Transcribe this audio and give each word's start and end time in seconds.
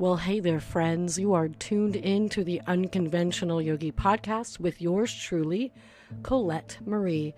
Well, 0.00 0.14
hey 0.14 0.38
there, 0.38 0.60
friends. 0.60 1.18
You 1.18 1.34
are 1.34 1.48
tuned 1.48 1.96
in 1.96 2.28
to 2.28 2.44
the 2.44 2.62
Unconventional 2.68 3.60
Yogi 3.60 3.90
podcast 3.90 4.60
with 4.60 4.80
yours 4.80 5.12
truly, 5.12 5.72
Colette 6.22 6.78
Marie. 6.86 7.34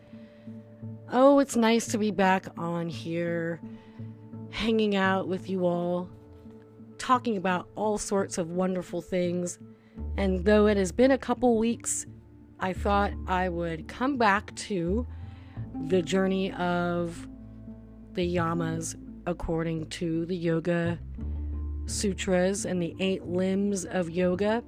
Oh, 1.10 1.38
it's 1.38 1.56
nice 1.56 1.86
to 1.86 1.96
be 1.96 2.10
back 2.10 2.48
on 2.58 2.90
here, 2.90 3.62
hanging 4.50 4.94
out 4.94 5.26
with 5.26 5.48
you 5.48 5.64
all, 5.64 6.10
talking 6.98 7.38
about 7.38 7.66
all 7.76 7.96
sorts 7.96 8.36
of 8.36 8.50
wonderful 8.50 9.00
things. 9.00 9.58
And 10.18 10.44
though 10.44 10.66
it 10.66 10.76
has 10.76 10.92
been 10.92 11.12
a 11.12 11.18
couple 11.18 11.56
weeks, 11.56 12.04
I 12.58 12.74
thought 12.74 13.14
I 13.26 13.48
would 13.48 13.88
come 13.88 14.18
back 14.18 14.54
to 14.56 15.06
the 15.86 16.02
journey 16.02 16.52
of 16.52 17.26
the 18.12 18.36
yamas 18.36 18.96
according 19.26 19.86
to 19.86 20.26
the 20.26 20.36
Yoga 20.36 20.98
Sutras 21.90 22.64
and 22.64 22.80
the 22.80 22.94
eight 23.00 23.26
limbs 23.26 23.84
of 23.84 24.10
yoga. 24.10 24.62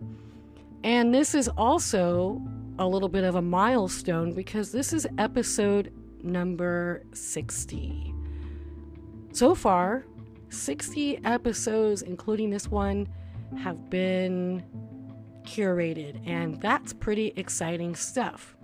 And 0.84 1.14
this 1.14 1.34
is 1.34 1.48
also 1.48 2.42
a 2.78 2.86
little 2.86 3.08
bit 3.08 3.24
of 3.24 3.36
a 3.36 3.42
milestone 3.42 4.32
because 4.32 4.72
this 4.72 4.92
is 4.92 5.06
episode 5.18 5.92
number 6.22 7.04
60. 7.12 8.14
So 9.32 9.54
far, 9.54 10.04
60 10.50 11.24
episodes, 11.24 12.02
including 12.02 12.50
this 12.50 12.68
one, 12.68 13.08
have 13.58 13.88
been 13.88 14.62
curated, 15.44 16.26
and 16.26 16.60
that's 16.60 16.92
pretty 16.92 17.32
exciting 17.36 17.94
stuff. 17.94 18.56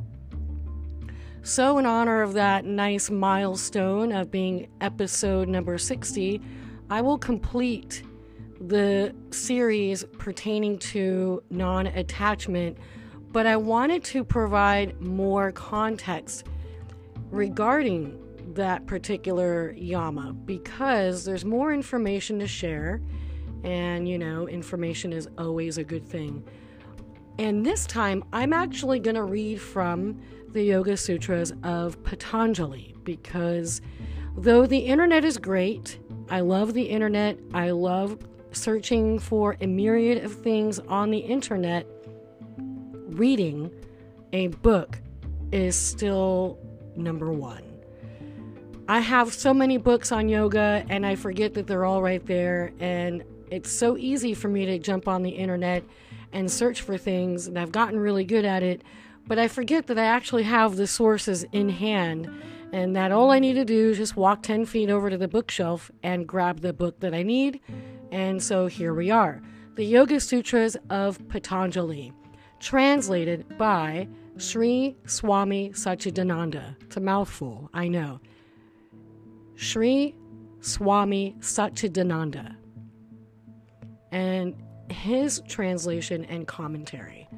So, 1.42 1.78
in 1.78 1.86
honor 1.86 2.20
of 2.20 2.34
that 2.34 2.64
nice 2.64 3.10
milestone 3.10 4.12
of 4.12 4.30
being 4.30 4.68
episode 4.80 5.48
number 5.48 5.78
60, 5.78 6.42
I 6.90 7.00
will 7.00 7.18
complete 7.18 8.02
the 8.60 9.14
series 9.30 10.04
pertaining 10.18 10.78
to 10.78 11.42
non 11.50 11.86
attachment, 11.86 12.76
but 13.32 13.46
I 13.46 13.56
wanted 13.56 14.02
to 14.04 14.24
provide 14.24 15.00
more 15.00 15.52
context 15.52 16.46
regarding 17.30 18.18
that 18.54 18.86
particular 18.86 19.72
yama 19.72 20.32
because 20.32 21.24
there's 21.24 21.44
more 21.44 21.72
information 21.72 22.38
to 22.40 22.46
share, 22.46 23.00
and 23.64 24.08
you 24.08 24.18
know, 24.18 24.48
information 24.48 25.12
is 25.12 25.28
always 25.38 25.78
a 25.78 25.84
good 25.84 26.06
thing. 26.06 26.42
And 27.38 27.64
this 27.64 27.86
time, 27.86 28.24
I'm 28.32 28.52
actually 28.52 28.98
going 28.98 29.14
to 29.14 29.22
read 29.22 29.60
from 29.60 30.20
the 30.50 30.62
Yoga 30.62 30.96
Sutras 30.96 31.52
of 31.62 32.02
Patanjali 32.02 32.96
because 33.04 33.80
though 34.36 34.66
the 34.66 34.78
internet 34.78 35.24
is 35.24 35.38
great, 35.38 36.00
I 36.30 36.40
love 36.40 36.74
the 36.74 36.82
internet, 36.82 37.38
I 37.54 37.70
love 37.70 38.18
searching 38.52 39.18
for 39.18 39.56
a 39.60 39.66
myriad 39.66 40.24
of 40.24 40.32
things 40.32 40.78
on 40.78 41.10
the 41.10 41.18
internet, 41.18 41.86
reading 43.08 43.70
a 44.32 44.48
book 44.48 44.98
is 45.52 45.76
still 45.76 46.58
number 46.96 47.32
one. 47.32 47.62
I 48.88 49.00
have 49.00 49.34
so 49.34 49.52
many 49.52 49.76
books 49.76 50.12
on 50.12 50.28
yoga 50.28 50.84
and 50.88 51.04
I 51.04 51.14
forget 51.14 51.54
that 51.54 51.66
they're 51.66 51.84
all 51.84 52.02
right 52.02 52.24
there. 52.24 52.72
And 52.80 53.22
it's 53.50 53.70
so 53.70 53.96
easy 53.96 54.34
for 54.34 54.48
me 54.48 54.66
to 54.66 54.78
jump 54.78 55.08
on 55.08 55.22
the 55.22 55.30
internet 55.30 55.84
and 56.32 56.50
search 56.50 56.82
for 56.82 56.98
things, 56.98 57.46
and 57.46 57.58
I've 57.58 57.72
gotten 57.72 57.98
really 57.98 58.24
good 58.24 58.44
at 58.44 58.62
it. 58.62 58.82
But 59.26 59.38
I 59.38 59.48
forget 59.48 59.86
that 59.86 59.98
I 59.98 60.04
actually 60.04 60.42
have 60.44 60.76
the 60.76 60.86
sources 60.86 61.44
in 61.52 61.68
hand 61.68 62.30
and 62.72 62.96
that 62.96 63.12
all 63.12 63.30
I 63.30 63.38
need 63.38 63.54
to 63.54 63.64
do 63.64 63.90
is 63.90 63.98
just 63.98 64.16
walk 64.16 64.42
10 64.42 64.66
feet 64.66 64.90
over 64.90 65.10
to 65.10 65.16
the 65.16 65.28
bookshelf 65.28 65.90
and 66.02 66.26
grab 66.26 66.60
the 66.60 66.72
book 66.72 67.00
that 67.00 67.14
I 67.14 67.22
need. 67.22 67.60
And 68.10 68.42
so 68.42 68.66
here 68.66 68.94
we 68.94 69.10
are 69.10 69.42
the 69.74 69.84
Yoga 69.84 70.18
Sutras 70.18 70.76
of 70.90 71.26
Patanjali, 71.28 72.12
translated 72.58 73.46
by 73.58 74.08
Sri 74.36 74.96
Swami 75.06 75.70
Satchidananda. 75.70 76.74
It's 76.82 76.96
a 76.96 77.00
mouthful, 77.00 77.70
I 77.72 77.86
know. 77.86 78.20
Sri 79.54 80.16
Swami 80.60 81.36
Satchidananda. 81.38 82.56
And 84.10 84.54
his 84.90 85.42
translation 85.46 86.24
and 86.24 86.46
commentary. 86.46 87.28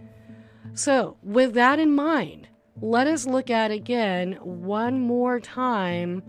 So, 0.74 1.16
with 1.22 1.54
that 1.54 1.78
in 1.78 1.94
mind, 1.94 2.48
let 2.80 3.06
us 3.06 3.26
look 3.26 3.50
at 3.50 3.70
again 3.70 4.38
one 4.40 5.00
more 5.00 5.40
time 5.40 6.22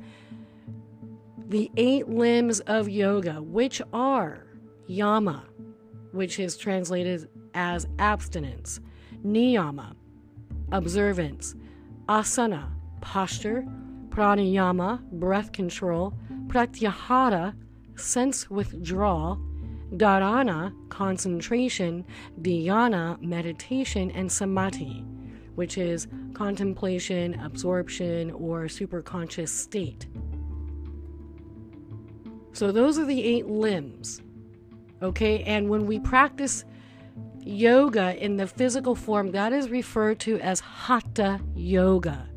the 1.51 1.69
eight 1.75 2.07
limbs 2.07 2.61
of 2.61 2.87
yoga, 2.87 3.41
which 3.41 3.81
are 3.91 4.47
yama, 4.87 5.43
which 6.13 6.39
is 6.39 6.55
translated 6.55 7.27
as 7.53 7.85
abstinence, 7.99 8.79
niyama, 9.25 9.93
observance, 10.71 11.53
asana, 12.07 12.69
posture, 13.01 13.65
pranayama, 14.07 15.01
breath 15.11 15.51
control, 15.51 16.13
pratyahara, 16.47 17.53
sense 17.97 18.49
withdrawal, 18.49 19.37
dharana, 19.97 20.73
concentration, 20.87 22.05
dhyana, 22.41 23.21
meditation, 23.21 24.09
and 24.11 24.31
samadhi 24.31 25.05
which 25.55 25.77
is 25.77 26.07
contemplation, 26.33 27.33
absorption, 27.41 28.31
or 28.31 28.63
superconscious 28.63 29.49
state. 29.49 30.07
So, 32.53 32.71
those 32.71 32.99
are 32.99 33.05
the 33.05 33.23
eight 33.23 33.47
limbs. 33.47 34.21
Okay, 35.01 35.43
and 35.43 35.69
when 35.69 35.85
we 35.87 35.99
practice 35.99 36.63
yoga 37.39 38.15
in 38.23 38.37
the 38.37 38.47
physical 38.47 38.95
form, 38.95 39.31
that 39.31 39.51
is 39.53 39.69
referred 39.69 40.19
to 40.19 40.39
as 40.39 40.59
hatha 40.59 41.39
yoga. 41.55 42.27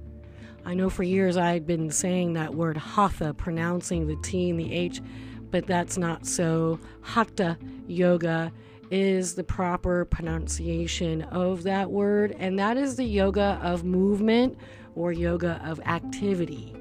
I 0.64 0.72
know 0.72 0.88
for 0.88 1.02
years 1.02 1.36
I 1.36 1.52
had 1.52 1.66
been 1.66 1.90
saying 1.90 2.32
that 2.34 2.54
word 2.54 2.76
hatha, 2.76 3.34
pronouncing 3.34 4.06
the 4.06 4.16
T 4.22 4.48
and 4.48 4.58
the 4.58 4.72
H, 4.72 5.02
but 5.50 5.66
that's 5.66 5.98
not 5.98 6.26
so. 6.26 6.80
Hatha 7.02 7.58
yoga 7.86 8.50
is 8.90 9.34
the 9.34 9.44
proper 9.44 10.06
pronunciation 10.06 11.22
of 11.22 11.64
that 11.64 11.90
word, 11.90 12.34
and 12.38 12.58
that 12.58 12.76
is 12.76 12.96
the 12.96 13.04
yoga 13.04 13.58
of 13.62 13.84
movement 13.84 14.56
or 14.94 15.12
yoga 15.12 15.60
of 15.64 15.80
activity 15.80 16.74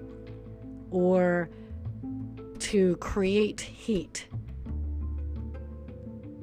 or 0.91 1.50
to 2.63 2.96
create 2.97 3.62
heat. 3.62 4.28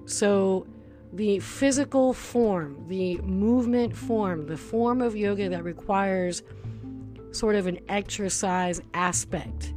So, 0.07 0.67
the 1.13 1.41
physical 1.41 2.13
form, 2.13 2.85
the 2.89 3.19
movement 3.19 3.97
form, 3.97 4.47
the 4.47 4.57
form 4.57 5.03
of 5.03 5.17
yoga 5.17 5.49
that 5.49 5.65
requires 5.65 6.43
sort 7.33 7.57
of 7.57 7.67
an 7.67 7.79
exercise 7.89 8.81
aspect 8.95 9.75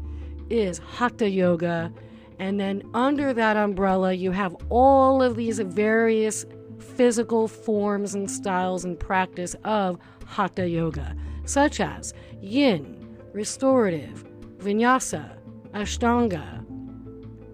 is 0.50 0.80
hatha 0.80 1.30
yoga 1.30 1.92
and 2.40 2.60
then 2.60 2.84
under 2.94 3.34
that 3.34 3.58
umbrella, 3.58 4.14
you 4.14 4.31
have 4.31 4.56
all 4.70 5.22
of 5.22 5.36
these 5.36 5.60
various 5.60 6.46
physical 6.80 7.48
forms 7.48 8.16
and 8.16 8.30
styles 8.30 8.86
and 8.86 9.00
practice 9.00 9.56
of 9.64 9.98
hatha 10.25 10.68
yoga, 10.68 11.16
such 11.46 11.80
as 11.80 12.14
yin, 12.42 13.18
restorative, 13.31 14.25
vinyasa, 14.58 15.38
ashtanga, 15.73 16.66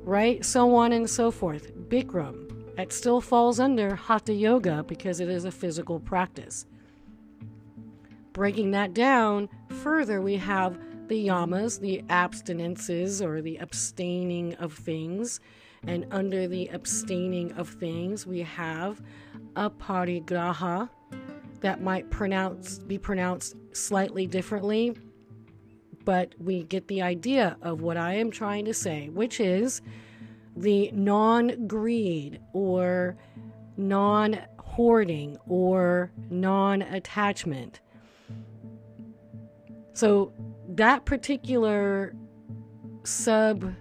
right? 0.04 0.44
So 0.46 0.76
on 0.76 0.94
and 0.94 1.10
so 1.10 1.32
forth. 1.32 1.72
Bikram, 1.90 2.78
it 2.80 2.94
still 2.94 3.22
falls 3.22 3.60
under 3.60 3.96
hatha 3.96 4.34
yoga 4.34 4.84
because 4.84 5.20
it 5.20 5.30
is 5.30 5.46
a 5.46 5.52
physical 5.52 6.00
practice. 6.00 6.66
Breaking 8.34 8.72
that 8.72 8.94
down 8.94 9.50
further, 9.70 10.22
we 10.22 10.38
have 10.38 10.80
the 11.08 11.28
yamas, 11.28 11.80
the 11.80 12.04
abstinences 12.10 13.22
or 13.22 13.42
the 13.42 13.58
abstaining 13.58 14.54
of 14.56 14.74
things. 14.74 15.40
And 15.88 16.06
under 16.12 16.48
the 16.48 16.68
abstaining 16.68 17.52
of 17.54 17.68
things, 17.68 18.28
we 18.28 18.42
have 18.42 19.02
aparigraha 19.56 20.90
that 21.62 21.82
might 21.82 22.10
pronounce 22.10 22.80
be 22.80 22.98
pronounced 22.98 23.56
slightly 23.74 24.28
differently, 24.28 24.96
but 26.06 26.34
we 26.40 26.64
get 26.64 26.88
the 26.88 27.02
idea 27.02 27.58
of 27.62 27.82
what 27.82 27.98
I 27.98 28.14
am 28.14 28.32
trying 28.32 28.66
to 28.66 28.74
say, 28.74 29.10
which 29.10 29.40
is 29.40 29.82
the 30.56 30.92
non-greed 30.92 32.40
or 32.54 33.18
non-hoarding 33.78 35.38
or 35.48 36.12
non-attachment. 36.30 37.80
So 39.94 40.34
that 40.70 41.06
particular 41.06 42.14
sub, 43.04 43.74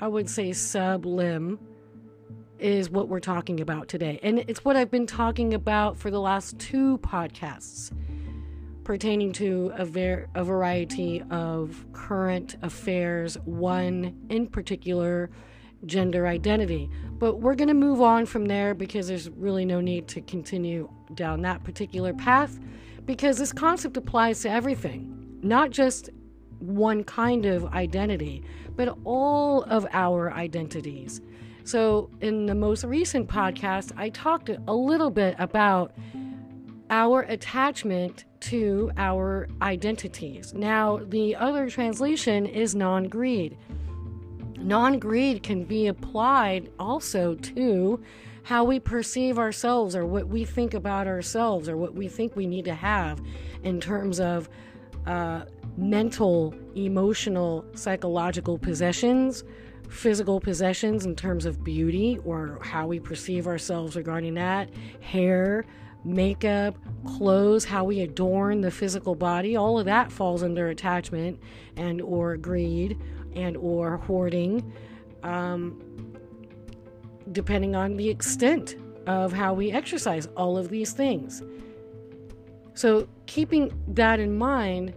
I 0.00 0.08
would 0.08 0.28
say 0.28 0.52
sub 0.52 1.04
limb, 1.06 1.58
is 2.58 2.90
what 2.90 3.08
we're 3.08 3.20
talking 3.20 3.60
about 3.60 3.88
today. 3.88 4.18
And 4.22 4.40
it's 4.40 4.64
what 4.64 4.76
I've 4.76 4.90
been 4.90 5.06
talking 5.06 5.54
about 5.54 5.96
for 5.96 6.10
the 6.10 6.20
last 6.20 6.58
two 6.58 6.98
podcasts 6.98 7.92
pertaining 8.88 9.30
to 9.30 9.70
a, 9.74 9.84
ver- 9.84 10.26
a 10.34 10.42
variety 10.42 11.22
of 11.30 11.84
current 11.92 12.56
affairs. 12.62 13.36
One 13.44 14.16
in 14.30 14.46
particular 14.46 15.28
gender 15.84 16.26
identity. 16.26 16.88
But 17.18 17.34
we're 17.34 17.54
going 17.54 17.68
to 17.68 17.74
move 17.74 18.00
on 18.00 18.24
from 18.24 18.46
there 18.46 18.72
because 18.72 19.06
there's 19.06 19.28
really 19.28 19.66
no 19.66 19.82
need 19.82 20.08
to 20.08 20.22
continue 20.22 20.88
down 21.12 21.42
that 21.42 21.64
particular 21.64 22.14
path 22.14 22.58
because 23.04 23.36
this 23.36 23.52
concept 23.52 23.98
applies 23.98 24.40
to 24.40 24.50
everything, 24.50 25.38
not 25.42 25.68
just 25.68 26.08
one 26.58 27.04
kind 27.04 27.44
of 27.44 27.66
identity, 27.66 28.42
but 28.74 28.96
all 29.04 29.64
of 29.64 29.86
our 29.92 30.32
identities. 30.32 31.20
So, 31.64 32.08
in 32.22 32.46
the 32.46 32.54
most 32.54 32.84
recent 32.84 33.28
podcast, 33.28 33.92
I 33.98 34.08
talked 34.08 34.48
a 34.48 34.74
little 34.74 35.10
bit 35.10 35.36
about 35.38 35.92
our 36.90 37.22
attachment 37.22 38.24
to 38.40 38.90
our 38.96 39.48
identities. 39.62 40.54
Now, 40.54 41.00
the 41.08 41.36
other 41.36 41.68
translation 41.68 42.46
is 42.46 42.74
non 42.74 43.08
greed. 43.08 43.56
Non 44.58 44.98
greed 44.98 45.42
can 45.42 45.64
be 45.64 45.86
applied 45.86 46.70
also 46.78 47.34
to 47.34 48.02
how 48.42 48.64
we 48.64 48.80
perceive 48.80 49.38
ourselves 49.38 49.94
or 49.94 50.06
what 50.06 50.28
we 50.28 50.44
think 50.44 50.74
about 50.74 51.06
ourselves 51.06 51.68
or 51.68 51.76
what 51.76 51.94
we 51.94 52.08
think 52.08 52.34
we 52.34 52.46
need 52.46 52.64
to 52.64 52.74
have 52.74 53.20
in 53.62 53.80
terms 53.80 54.20
of 54.20 54.48
uh, 55.06 55.42
mental, 55.76 56.54
emotional, 56.74 57.64
psychological 57.74 58.58
possessions, 58.58 59.44
physical 59.88 60.40
possessions 60.40 61.06
in 61.06 61.14
terms 61.14 61.46
of 61.46 61.62
beauty 61.62 62.18
or 62.24 62.58
how 62.62 62.86
we 62.86 62.98
perceive 62.98 63.46
ourselves 63.46 63.96
regarding 63.96 64.34
that, 64.34 64.68
hair, 65.00 65.64
makeup, 66.04 66.76
clothes, 67.06 67.64
how 67.64 67.84
we 67.84 68.00
adorn 68.00 68.60
the 68.60 68.70
physical 68.70 69.14
body, 69.14 69.56
all 69.56 69.78
of 69.78 69.84
that 69.86 70.10
falls 70.10 70.42
under 70.42 70.68
attachment 70.68 71.40
and 71.76 72.00
or 72.00 72.36
greed 72.36 72.98
and 73.34 73.56
or 73.56 73.98
hoarding, 73.98 74.72
um, 75.22 75.82
depending 77.32 77.74
on 77.74 77.96
the 77.96 78.08
extent 78.08 78.76
of 79.06 79.32
how 79.32 79.54
we 79.54 79.70
exercise 79.72 80.26
all 80.36 80.56
of 80.56 80.68
these 80.68 80.92
things. 80.92 81.42
So 82.74 83.08
keeping 83.26 83.72
that 83.88 84.20
in 84.20 84.38
mind, 84.38 84.94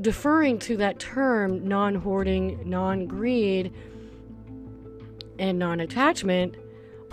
deferring 0.00 0.58
to 0.60 0.76
that 0.76 0.98
term 0.98 1.66
non-hoarding, 1.66 2.68
non-greed, 2.68 3.72
and 5.38 5.58
non-attachment 5.58 6.56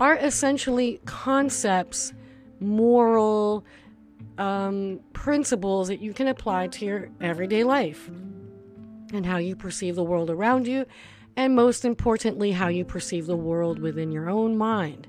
are 0.00 0.16
essentially 0.16 1.00
concepts 1.04 2.12
moral 2.60 3.64
um, 4.38 5.00
principles 5.12 5.88
that 5.88 6.00
you 6.00 6.12
can 6.12 6.28
apply 6.28 6.68
to 6.68 6.84
your 6.84 7.10
everyday 7.20 7.64
life 7.64 8.10
and 9.12 9.24
how 9.24 9.36
you 9.36 9.54
perceive 9.54 9.94
the 9.94 10.02
world 10.02 10.30
around 10.30 10.66
you, 10.66 10.86
and 11.36 11.54
most 11.54 11.84
importantly, 11.84 12.52
how 12.52 12.68
you 12.68 12.84
perceive 12.84 13.26
the 13.26 13.36
world 13.36 13.78
within 13.78 14.10
your 14.10 14.28
own 14.28 14.56
mind. 14.56 15.06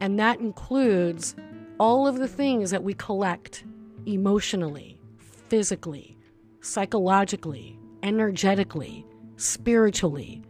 And 0.00 0.18
that 0.18 0.40
includes 0.40 1.34
all 1.78 2.06
of 2.06 2.18
the 2.18 2.28
things 2.28 2.70
that 2.70 2.82
we 2.82 2.94
collect 2.94 3.64
emotionally, 4.06 5.00
physically, 5.18 6.16
psychologically, 6.60 7.78
energetically, 8.02 9.04
spiritually, 9.36 10.42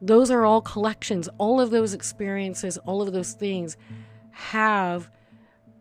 those 0.00 0.30
are 0.30 0.44
all 0.44 0.60
collections. 0.60 1.28
All 1.38 1.60
of 1.60 1.70
those 1.70 1.94
experiences, 1.94 2.78
all 2.78 3.02
of 3.02 3.12
those 3.12 3.32
things 3.32 3.76
have 4.30 5.10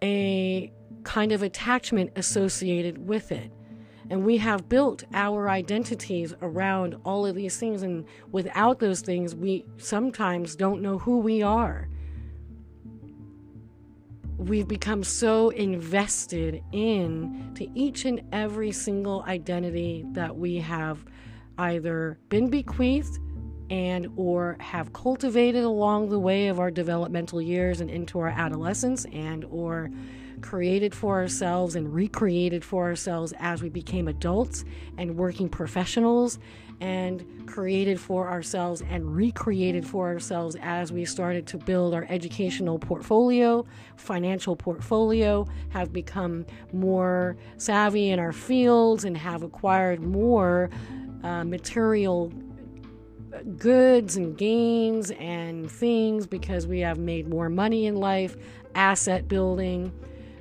a 0.02 0.72
kind 1.04 1.32
of 1.32 1.44
attachment 1.44 2.12
associated 2.16 3.08
with 3.08 3.32
it. 3.32 3.52
And 4.10 4.26
we 4.26 4.38
have 4.38 4.70
built 4.70 5.04
our 5.14 5.50
identities 5.50 6.34
around 6.42 6.96
all 7.04 7.26
of 7.26 7.36
these 7.36 7.58
things. 7.58 7.84
And 7.84 8.06
without 8.32 8.80
those 8.80 9.02
things, 9.02 9.36
we 9.36 9.66
sometimes 9.78 10.56
don't 10.56 10.82
know 10.82 10.98
who 10.98 11.20
we 11.20 11.42
are. 11.42 11.90
We've 14.38 14.68
become 14.68 15.04
so 15.04 15.50
invested 15.50 16.64
in 16.72 17.52
to 17.56 17.68
each 17.78 18.06
and 18.06 18.22
every 18.32 18.72
single 18.72 19.24
identity 19.24 20.06
that 20.12 20.38
we 20.38 20.58
have 20.58 21.04
either 21.58 22.20
been 22.30 22.50
bequeathed 22.50 23.20
and 23.70 24.12
or 24.16 24.58
have 24.60 24.94
cultivated 24.94 25.64
along 25.64 26.10
the 26.10 26.20
way 26.20 26.48
of 26.48 26.60
our 26.60 26.72
developmental 26.72 27.42
years 27.42 27.82
and 27.82 27.90
into 27.90 28.20
our 28.20 28.30
adolescence 28.30 29.06
and 29.12 29.46
or 29.46 29.90
created 30.42 30.94
for 30.94 31.16
ourselves 31.16 31.76
and 31.76 31.94
recreated 31.94 32.64
for 32.64 32.84
ourselves 32.84 33.34
as 33.40 33.62
we 33.62 33.70
became 33.70 34.08
adults 34.08 34.64
and 34.98 35.18
working 35.18 35.50
professionals 35.50 36.40
and 36.80 37.26
created 37.48 38.00
for 38.00 38.30
ourselves 38.30 38.84
and 38.90 39.16
recreated 39.16 39.86
for 39.86 40.08
ourselves 40.08 40.56
as 40.62 40.92
we 40.92 41.06
started 41.06 41.48
to 41.48 41.58
build 41.58 41.94
our 41.94 42.06
educational 42.10 42.78
portfolio, 42.78 43.66
financial 43.96 44.56
portfolio, 44.56 45.46
have 45.70 45.92
become 45.92 46.46
more 46.72 47.36
savvy 47.58 48.10
in 48.12 48.20
our 48.20 48.32
fields 48.32 49.06
and 49.06 49.18
have 49.18 49.42
acquired 49.42 50.02
more 50.02 50.70
uh, 51.24 51.44
material 51.44 52.32
goods 53.58 54.18
and 54.18 54.38
gains 54.38 55.12
and 55.12 55.70
things 55.70 56.28
because 56.28 56.68
we 56.68 56.80
have 56.80 56.98
made 56.98 57.28
more 57.28 57.50
money 57.50 57.86
in 57.86 57.96
life, 57.96 58.36
asset 58.76 59.28
building, 59.28 59.92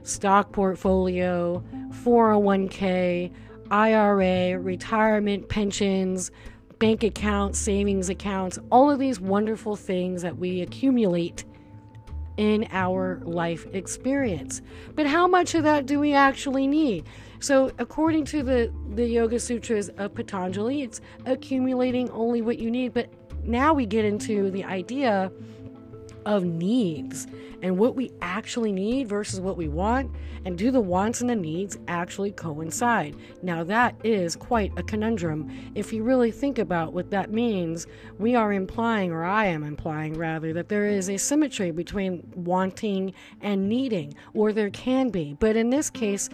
stock 0.02 0.52
portfolio, 0.52 1.62
401k, 2.04 3.32
IRA, 3.70 4.58
retirement 4.58 5.48
pensions, 5.48 6.30
bank 6.78 7.02
accounts, 7.02 7.58
savings 7.58 8.08
accounts, 8.08 8.58
all 8.70 8.90
of 8.90 8.98
these 8.98 9.18
wonderful 9.18 9.76
things 9.76 10.22
that 10.22 10.38
we 10.38 10.60
accumulate 10.60 11.44
in 12.36 12.68
our 12.72 13.20
life 13.24 13.66
experience. 13.72 14.62
But 14.94 15.06
how 15.06 15.26
much 15.26 15.54
of 15.54 15.62
that 15.64 15.86
do 15.86 15.98
we 15.98 16.12
actually 16.12 16.66
need? 16.66 17.04
So, 17.40 17.70
according 17.78 18.24
to 18.26 18.42
the, 18.42 18.72
the 18.94 19.06
Yoga 19.06 19.38
Sutras 19.38 19.88
of 19.90 20.14
Patanjali, 20.14 20.82
it's 20.82 21.00
accumulating 21.26 22.10
only 22.10 22.42
what 22.42 22.58
you 22.58 22.70
need. 22.70 22.94
But 22.94 23.10
now 23.44 23.74
we 23.74 23.86
get 23.86 24.04
into 24.04 24.50
the 24.50 24.64
idea 24.64 25.30
of 26.26 26.44
needs 26.44 27.26
and 27.62 27.78
what 27.78 27.96
we 27.96 28.12
actually 28.20 28.72
need 28.72 29.08
versus 29.08 29.40
what 29.40 29.56
we 29.56 29.68
want, 29.68 30.10
and 30.44 30.58
do 30.58 30.70
the 30.70 30.80
wants 30.80 31.20
and 31.20 31.30
the 31.30 31.34
needs 31.34 31.78
actually 31.88 32.30
coincide? 32.30 33.16
Now, 33.42 33.64
that 33.64 33.96
is 34.04 34.36
quite 34.36 34.72
a 34.76 34.82
conundrum. 34.82 35.50
If 35.74 35.92
you 35.92 36.02
really 36.02 36.30
think 36.30 36.58
about 36.58 36.92
what 36.92 37.10
that 37.10 37.32
means, 37.32 37.86
we 38.18 38.34
are 38.34 38.52
implying, 38.52 39.10
or 39.10 39.24
I 39.24 39.46
am 39.46 39.62
implying 39.64 40.14
rather, 40.14 40.52
that 40.52 40.68
there 40.68 40.86
is 40.86 41.08
a 41.08 41.16
symmetry 41.16 41.70
between 41.70 42.22
wanting 42.34 43.14
and 43.40 43.68
needing, 43.68 44.14
or 44.34 44.52
there 44.52 44.70
can 44.70 45.08
be. 45.08 45.34
But 45.40 45.56
in 45.56 45.70
this 45.70 45.88
case, 45.88 46.28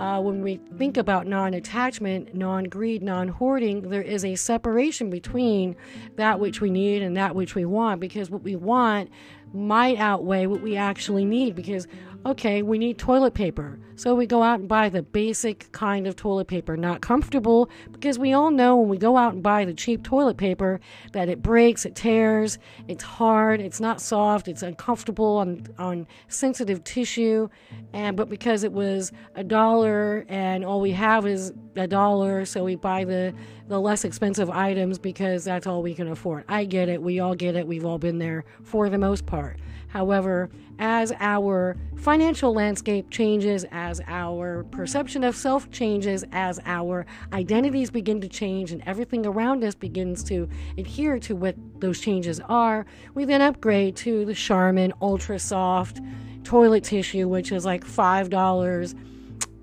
uh, 0.00 0.20
when 0.20 0.42
we 0.42 0.56
think 0.76 0.96
about 0.96 1.26
non 1.26 1.54
attachment, 1.54 2.34
non 2.34 2.64
greed, 2.64 3.02
non 3.02 3.28
hoarding, 3.28 3.88
there 3.88 4.02
is 4.02 4.24
a 4.24 4.34
separation 4.34 5.08
between 5.08 5.76
that 6.16 6.40
which 6.40 6.60
we 6.60 6.68
need 6.68 7.02
and 7.02 7.16
that 7.16 7.34
which 7.34 7.54
we 7.54 7.64
want 7.64 8.00
because 8.00 8.28
what 8.28 8.42
we 8.42 8.56
want 8.56 9.08
might 9.54 9.98
outweigh 9.98 10.46
what 10.46 10.60
we 10.60 10.76
actually 10.76 11.24
need 11.24 11.54
because 11.54 11.86
okay, 12.26 12.62
we 12.62 12.78
need 12.78 12.98
toilet 12.98 13.34
paper. 13.34 13.78
So 13.96 14.14
we 14.14 14.26
go 14.26 14.42
out 14.42 14.58
and 14.58 14.68
buy 14.68 14.88
the 14.88 15.02
basic 15.02 15.70
kind 15.70 16.06
of 16.06 16.16
toilet 16.16 16.48
paper. 16.48 16.76
Not 16.76 17.00
comfortable 17.00 17.70
because 17.92 18.18
we 18.18 18.32
all 18.32 18.50
know 18.50 18.76
when 18.76 18.88
we 18.88 18.98
go 18.98 19.16
out 19.16 19.34
and 19.34 19.42
buy 19.42 19.64
the 19.64 19.74
cheap 19.74 20.02
toilet 20.02 20.36
paper 20.36 20.80
that 21.12 21.28
it 21.28 21.42
breaks, 21.42 21.84
it 21.84 21.94
tears, 21.94 22.58
it's 22.88 23.04
hard, 23.04 23.60
it's 23.60 23.80
not 23.80 24.00
soft, 24.00 24.48
it's 24.48 24.62
uncomfortable 24.62 25.36
on 25.36 25.66
on 25.78 26.06
sensitive 26.28 26.82
tissue. 26.82 27.48
And 27.92 28.16
but 28.16 28.28
because 28.28 28.64
it 28.64 28.72
was 28.72 29.12
a 29.36 29.44
dollar 29.44 30.26
and 30.28 30.64
all 30.64 30.80
we 30.80 30.92
have 30.92 31.26
is 31.26 31.52
a 31.76 31.86
dollar, 31.86 32.44
so 32.44 32.64
we 32.64 32.74
buy 32.74 33.04
the 33.04 33.32
the 33.68 33.80
less 33.80 34.04
expensive 34.04 34.50
items 34.50 34.98
because 34.98 35.44
that's 35.44 35.66
all 35.66 35.82
we 35.82 35.94
can 35.94 36.08
afford. 36.08 36.44
I 36.48 36.64
get 36.64 36.88
it. 36.88 37.00
We 37.00 37.20
all 37.20 37.34
get 37.34 37.54
it. 37.54 37.66
We've 37.66 37.84
all 37.84 37.98
been 37.98 38.18
there 38.18 38.44
for 38.62 38.88
the 38.88 38.98
most 38.98 39.24
part. 39.24 39.58
However, 39.94 40.50
as 40.80 41.12
our 41.20 41.76
financial 41.94 42.52
landscape 42.52 43.10
changes, 43.10 43.64
as 43.70 44.00
our 44.08 44.64
perception 44.72 45.22
of 45.22 45.36
self 45.36 45.70
changes, 45.70 46.24
as 46.32 46.58
our 46.66 47.06
identities 47.32 47.92
begin 47.92 48.20
to 48.20 48.28
change, 48.28 48.72
and 48.72 48.82
everything 48.86 49.24
around 49.24 49.62
us 49.62 49.76
begins 49.76 50.24
to 50.24 50.48
adhere 50.76 51.20
to 51.20 51.36
what 51.36 51.54
those 51.78 52.00
changes 52.00 52.40
are, 52.48 52.84
we 53.14 53.24
then 53.24 53.40
upgrade 53.40 53.94
to 53.98 54.24
the 54.24 54.34
Charmin 54.34 54.92
Ultra 55.00 55.38
Soft 55.38 56.00
toilet 56.42 56.82
tissue, 56.82 57.28
which 57.28 57.52
is 57.52 57.64
like 57.64 57.84
$5 57.84 58.94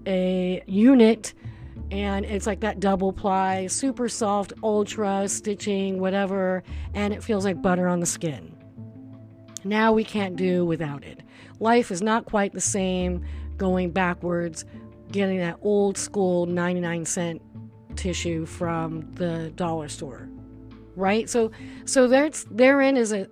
a 0.07 0.63
unit. 0.65 1.33
And 1.91 2.23
it's 2.23 2.47
like 2.47 2.61
that 2.61 2.79
double 2.79 3.11
ply, 3.11 3.67
super 3.67 4.07
soft, 4.07 4.53
ultra 4.63 5.27
stitching, 5.27 5.99
whatever, 5.99 6.63
and 6.93 7.13
it 7.13 7.21
feels 7.21 7.43
like 7.43 7.61
butter 7.61 7.89
on 7.89 7.99
the 7.99 8.05
skin. 8.05 8.60
Now 9.63 9.93
we 9.93 10.03
can't 10.03 10.35
do 10.35 10.65
without 10.65 11.03
it. 11.03 11.21
Life 11.59 11.91
is 11.91 12.01
not 12.01 12.25
quite 12.25 12.53
the 12.53 12.61
same 12.61 13.23
going 13.57 13.91
backwards, 13.91 14.65
getting 15.11 15.37
that 15.39 15.57
old 15.61 15.97
school 15.97 16.45
99 16.45 17.05
cent 17.05 17.41
tissue 17.95 18.45
from 18.45 19.11
the 19.13 19.51
dollar 19.55 19.87
store. 19.87 20.29
right? 20.95 21.29
So, 21.29 21.51
so 21.85 22.07
there's 22.07 22.45
therein 22.45 22.97
is 22.97 23.11
a, 23.13 23.27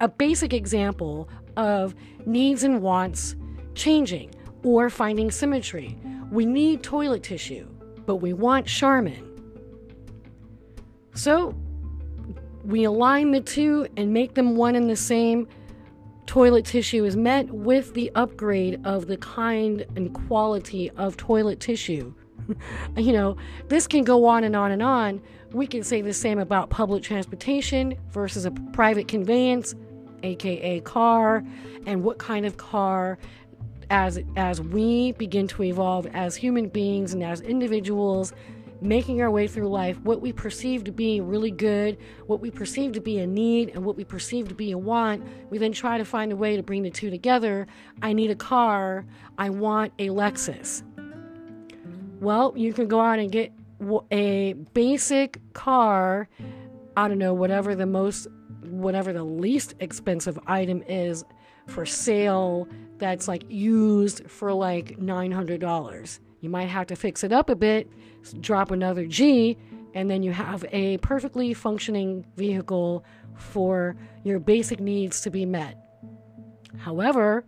a 0.00 0.08
basic 0.08 0.52
example 0.52 1.28
of 1.56 1.94
needs 2.26 2.62
and 2.62 2.82
wants 2.82 3.36
changing 3.74 4.34
or 4.62 4.90
finding 4.90 5.30
symmetry. 5.30 5.98
We 6.30 6.46
need 6.46 6.82
toilet 6.82 7.22
tissue, 7.22 7.68
but 8.06 8.16
we 8.16 8.32
want 8.32 8.66
Charmin. 8.66 9.30
So, 11.14 11.54
we 12.64 12.84
align 12.84 13.30
the 13.30 13.40
two 13.40 13.86
and 13.96 14.12
make 14.12 14.34
them 14.34 14.56
one 14.56 14.74
and 14.74 14.88
the 14.88 14.96
same. 14.96 15.46
Toilet 16.26 16.64
tissue 16.64 17.04
is 17.04 17.16
met 17.16 17.50
with 17.50 17.92
the 17.94 18.10
upgrade 18.14 18.80
of 18.84 19.06
the 19.06 19.18
kind 19.18 19.84
and 19.96 20.14
quality 20.14 20.90
of 20.92 21.16
toilet 21.16 21.60
tissue. 21.60 22.14
you 22.96 23.12
know, 23.12 23.36
this 23.68 23.86
can 23.86 24.04
go 24.04 24.24
on 24.24 24.44
and 24.44 24.56
on 24.56 24.72
and 24.72 24.82
on. 24.82 25.20
We 25.52 25.66
can 25.66 25.84
say 25.84 26.00
the 26.00 26.14
same 26.14 26.38
about 26.38 26.70
public 26.70 27.02
transportation 27.02 27.96
versus 28.10 28.44
a 28.46 28.50
private 28.50 29.08
conveyance, 29.08 29.74
aka 30.22 30.80
car, 30.80 31.44
and 31.86 32.02
what 32.02 32.18
kind 32.18 32.46
of 32.46 32.56
car 32.56 33.18
as 33.90 34.18
as 34.36 34.60
we 34.60 35.12
begin 35.12 35.46
to 35.48 35.62
evolve 35.62 36.06
as 36.14 36.34
human 36.34 36.68
beings 36.68 37.12
and 37.12 37.22
as 37.22 37.40
individuals 37.42 38.32
making 38.84 39.22
our 39.22 39.30
way 39.30 39.46
through 39.46 39.68
life, 39.68 39.98
what 40.02 40.20
we 40.20 40.32
perceive 40.32 40.84
to 40.84 40.92
be 40.92 41.20
really 41.20 41.50
good, 41.50 41.96
what 42.26 42.40
we 42.40 42.50
perceive 42.50 42.92
to 42.92 43.00
be 43.00 43.18
a 43.18 43.26
need, 43.26 43.70
and 43.70 43.84
what 43.84 43.96
we 43.96 44.04
perceive 44.04 44.48
to 44.48 44.54
be 44.54 44.72
a 44.72 44.78
want, 44.78 45.24
we 45.50 45.58
then 45.58 45.72
try 45.72 45.96
to 45.96 46.04
find 46.04 46.30
a 46.30 46.36
way 46.36 46.56
to 46.56 46.62
bring 46.62 46.82
the 46.82 46.90
two 46.90 47.10
together. 47.10 47.66
I 48.02 48.12
need 48.12 48.30
a 48.30 48.34
car, 48.36 49.06
I 49.38 49.48
want 49.50 49.92
a 49.98 50.08
Lexus. 50.08 50.82
Well, 52.20 52.52
you 52.56 52.72
can 52.72 52.86
go 52.86 53.00
out 53.00 53.18
and 53.18 53.32
get 53.32 53.52
a 54.10 54.52
basic 54.74 55.40
car, 55.52 56.28
I 56.96 57.08
don't 57.08 57.18
know, 57.18 57.34
whatever 57.34 57.74
the 57.74 57.86
most, 57.86 58.28
whatever 58.62 59.12
the 59.12 59.24
least 59.24 59.74
expensive 59.80 60.38
item 60.46 60.82
is 60.86 61.24
for 61.66 61.86
sale 61.86 62.68
that's 62.98 63.26
like 63.28 63.44
used 63.48 64.30
for 64.30 64.52
like 64.52 64.98
$900. 64.98 66.20
You 66.44 66.50
might 66.50 66.66
have 66.66 66.88
to 66.88 66.94
fix 66.94 67.24
it 67.24 67.32
up 67.32 67.48
a 67.48 67.56
bit, 67.56 67.88
drop 68.42 68.70
another 68.70 69.06
G, 69.06 69.56
and 69.94 70.10
then 70.10 70.22
you 70.22 70.30
have 70.32 70.62
a 70.72 70.98
perfectly 70.98 71.54
functioning 71.54 72.26
vehicle 72.36 73.02
for 73.34 73.96
your 74.24 74.38
basic 74.40 74.78
needs 74.78 75.22
to 75.22 75.30
be 75.30 75.46
met. 75.46 75.78
However, 76.76 77.46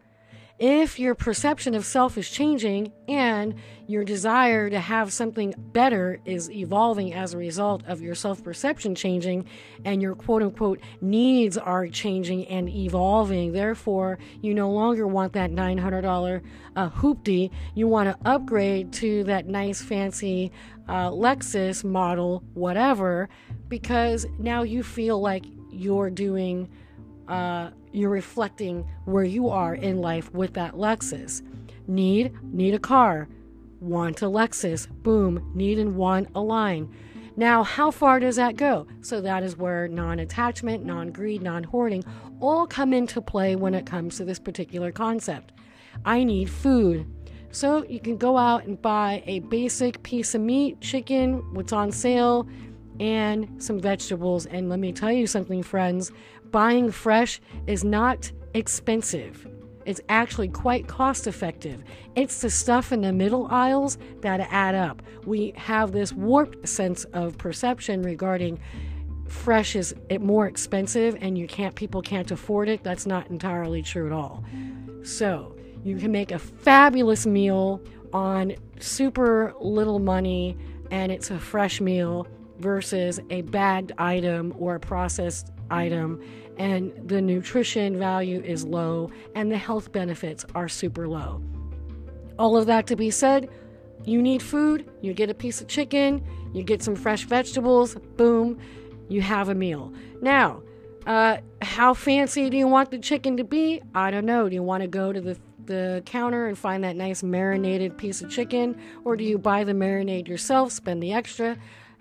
if 0.59 0.99
your 0.99 1.15
perception 1.15 1.75
of 1.75 1.85
self 1.85 2.17
is 2.17 2.31
changing 2.31 2.91
and 3.09 3.55
your 3.87 4.05
desire 4.05 4.71
to 4.71 4.81
have 4.81 5.13
something 5.13 5.55
better 5.59 6.19
is 6.25 6.51
evolving 6.51 7.13
as 7.13 7.35
a 7.35 7.39
result 7.39 7.83
of 7.87 8.01
your 8.01 8.15
self 8.15 8.43
perception 8.43 8.95
changing 8.95 9.47
and 9.85 10.01
your 10.01 10.15
quote 10.15 10.43
unquote 10.43 10.81
needs 11.03 11.59
are 11.59 11.87
changing 11.89 12.47
and 12.47 12.71
evolving, 12.71 13.53
therefore, 13.53 14.19
you 14.41 14.55
no 14.55 14.71
longer 14.71 15.07
want 15.07 15.35
that 15.35 15.51
$900 15.51 16.43
uh, 16.75 16.91
hoopty. 16.91 17.51
You 17.75 17.87
want 17.87 18.09
to 18.09 18.29
upgrade 18.29 18.93
to 18.95 19.25
that 19.25 19.47
nice, 19.47 19.83
fancy 19.83 20.53
uh, 20.89 21.11
Lexus 21.11 21.85
model, 21.85 22.43
whatever, 22.55 23.29
because 23.69 24.27
now 24.39 24.63
you 24.63 24.83
feel 24.83 25.21
like 25.21 25.45
you're 25.71 26.11
doing. 26.11 26.71
Uh, 27.29 27.71
you're 27.93 28.11
reflecting 28.11 28.87
where 29.05 29.25
you 29.25 29.49
are 29.49 29.75
in 29.75 29.99
life 29.99 30.33
with 30.33 30.55
that 30.55 30.75
Lexus. 30.75 31.43
Need, 31.89 32.33
need 32.43 32.75
a 32.75 32.79
car. 32.79 33.29
Want 33.81 34.23
a 34.23 34.27
Lexus. 34.27 34.89
Boom, 35.03 35.51
need 35.55 35.79
and 35.79 35.97
want 35.97 36.29
align. 36.35 36.93
Now, 37.37 37.63
how 37.63 37.91
far 37.91 38.19
does 38.19 38.37
that 38.37 38.57
go? 38.57 38.87
So, 39.03 39.21
that 39.21 39.43
is 39.43 39.59
where 39.59 39.89
non 39.89 40.19
attachment, 40.21 40.85
non 40.87 41.11
greed, 41.11 41.43
non 41.43 41.65
hoarding 41.65 42.03
all 42.41 42.67
come 42.67 42.93
into 42.95 43.21
play 43.21 43.57
when 43.57 43.75
it 43.75 43.87
comes 43.87 44.17
to 44.17 44.25
this 44.25 44.39
particular 44.39 44.91
concept. 44.91 45.53
I 46.05 46.25
need 46.25 46.49
food. 46.49 47.07
So, 47.51 47.85
you 47.85 48.01
can 48.01 48.17
go 48.17 48.39
out 48.39 48.65
and 48.65 48.81
buy 48.81 49.23
a 49.27 49.41
basic 49.41 50.03
piece 50.03 50.35
of 50.35 50.41
meat, 50.41 50.81
chicken, 50.81 51.55
what's 51.55 51.75
on 51.75 51.93
sale, 51.93 52.49
and 53.01 53.63
some 53.63 53.81
vegetables. 53.81 54.47
And 54.47 54.71
let 54.71 54.79
me 54.79 54.93
tell 54.93 55.13
you 55.13 55.27
something, 55.27 55.63
friends 55.63 56.13
buying 56.51 56.91
fresh 56.91 57.41
is 57.67 57.85
not 57.85 58.31
expensive. 58.55 59.47
It's 59.85 60.01
actually 60.09 60.49
quite 60.49 60.89
cost 60.89 61.27
effective. 61.27 61.85
It's 62.17 62.41
the 62.41 62.51
stuff 62.51 62.93
in 62.93 63.03
the 63.03 63.13
middle 63.13 63.47
aisles 63.51 63.99
that 64.21 64.41
add 64.51 64.75
up. 64.75 65.01
We 65.25 65.53
have 65.57 65.93
this 65.93 66.13
warped 66.13 66.69
sense 66.69 67.05
of 67.13 67.39
perception 67.39 68.03
regarding 68.03 68.59
fresh 69.29 69.77
is 69.77 69.95
more 70.21 70.47
expensive 70.47 71.17
and 71.21 71.37
you 71.39 71.47
can't 71.47 71.75
people 71.75 72.03
can't 72.03 72.31
afford 72.31 72.69
it. 72.69 72.83
That's 72.83 73.07
not 73.07 73.29
entirely 73.31 73.83
true 73.83 74.07
at 74.07 74.13
all. 74.13 74.45
So, 75.03 75.57
you 75.85 75.97
can 75.97 76.11
make 76.11 76.33
a 76.33 76.39
fabulous 76.39 77.27
meal 77.27 77.81
on 78.13 78.57
super 78.81 79.55
little 79.61 80.01
money 80.01 80.57
and 80.91 81.13
it's 81.13 81.31
a 81.31 81.39
fresh 81.39 81.81
meal 81.81 82.27
versus 82.59 83.21
a 83.31 83.43
bagged 83.43 83.93
item 83.99 84.53
or 84.59 84.77
a 84.77 84.81
processed 84.81 85.53
item 85.71 86.23
and 86.59 86.93
the 87.09 87.21
nutrition 87.21 87.99
value 87.99 88.41
is 88.43 88.65
low 88.65 89.11
and 89.35 89.51
the 89.51 89.59
health 89.59 89.93
benefits 89.93 90.45
are 90.55 90.69
super 90.69 91.07
low. 91.09 91.43
All 92.39 92.57
of 92.57 92.67
that 92.67 92.87
to 92.89 92.97
be 92.97 93.11
said, 93.11 93.49
you 94.05 94.23
need 94.23 94.43
food, 94.43 94.89
you 95.01 95.13
get 95.13 95.31
a 95.31 95.35
piece 95.35 95.61
of 95.61 95.69
chicken, 95.69 96.25
you 96.53 96.63
get 96.63 96.83
some 96.83 96.95
fresh 96.95 97.25
vegetables, 97.25 97.97
boom, 98.17 98.59
you 99.09 99.21
have 99.21 99.49
a 99.49 99.55
meal. 99.55 99.93
Now, 100.21 100.63
uh, 101.07 101.39
how 101.63 101.95
fancy 101.95 102.51
do 102.51 102.57
you 102.57 102.67
want 102.67 102.91
the 102.91 102.99
chicken 102.99 103.37
to 103.37 103.45
be? 103.45 103.81
I 103.95 104.11
don't 104.11 104.27
know. 104.27 104.49
Do 104.49 104.55
you 104.55 104.63
want 104.63 104.83
to 104.83 104.89
go 104.89 105.13
to 105.13 105.21
the 105.21 105.39
the 105.67 106.01
counter 106.07 106.47
and 106.47 106.57
find 106.57 106.85
that 106.85 106.95
nice 106.95 107.25
marinated 107.25 107.99
piece 107.99 108.23
of 108.23 108.31
chicken, 108.31 108.81
or 109.05 109.17
do 109.17 109.25
you 109.25 109.37
buy 109.37 109.65
the 109.65 109.73
marinade 109.73 110.29
yourself, 110.29 110.71
spend 110.71 111.03
the 111.03 111.13
extra? 111.13 111.57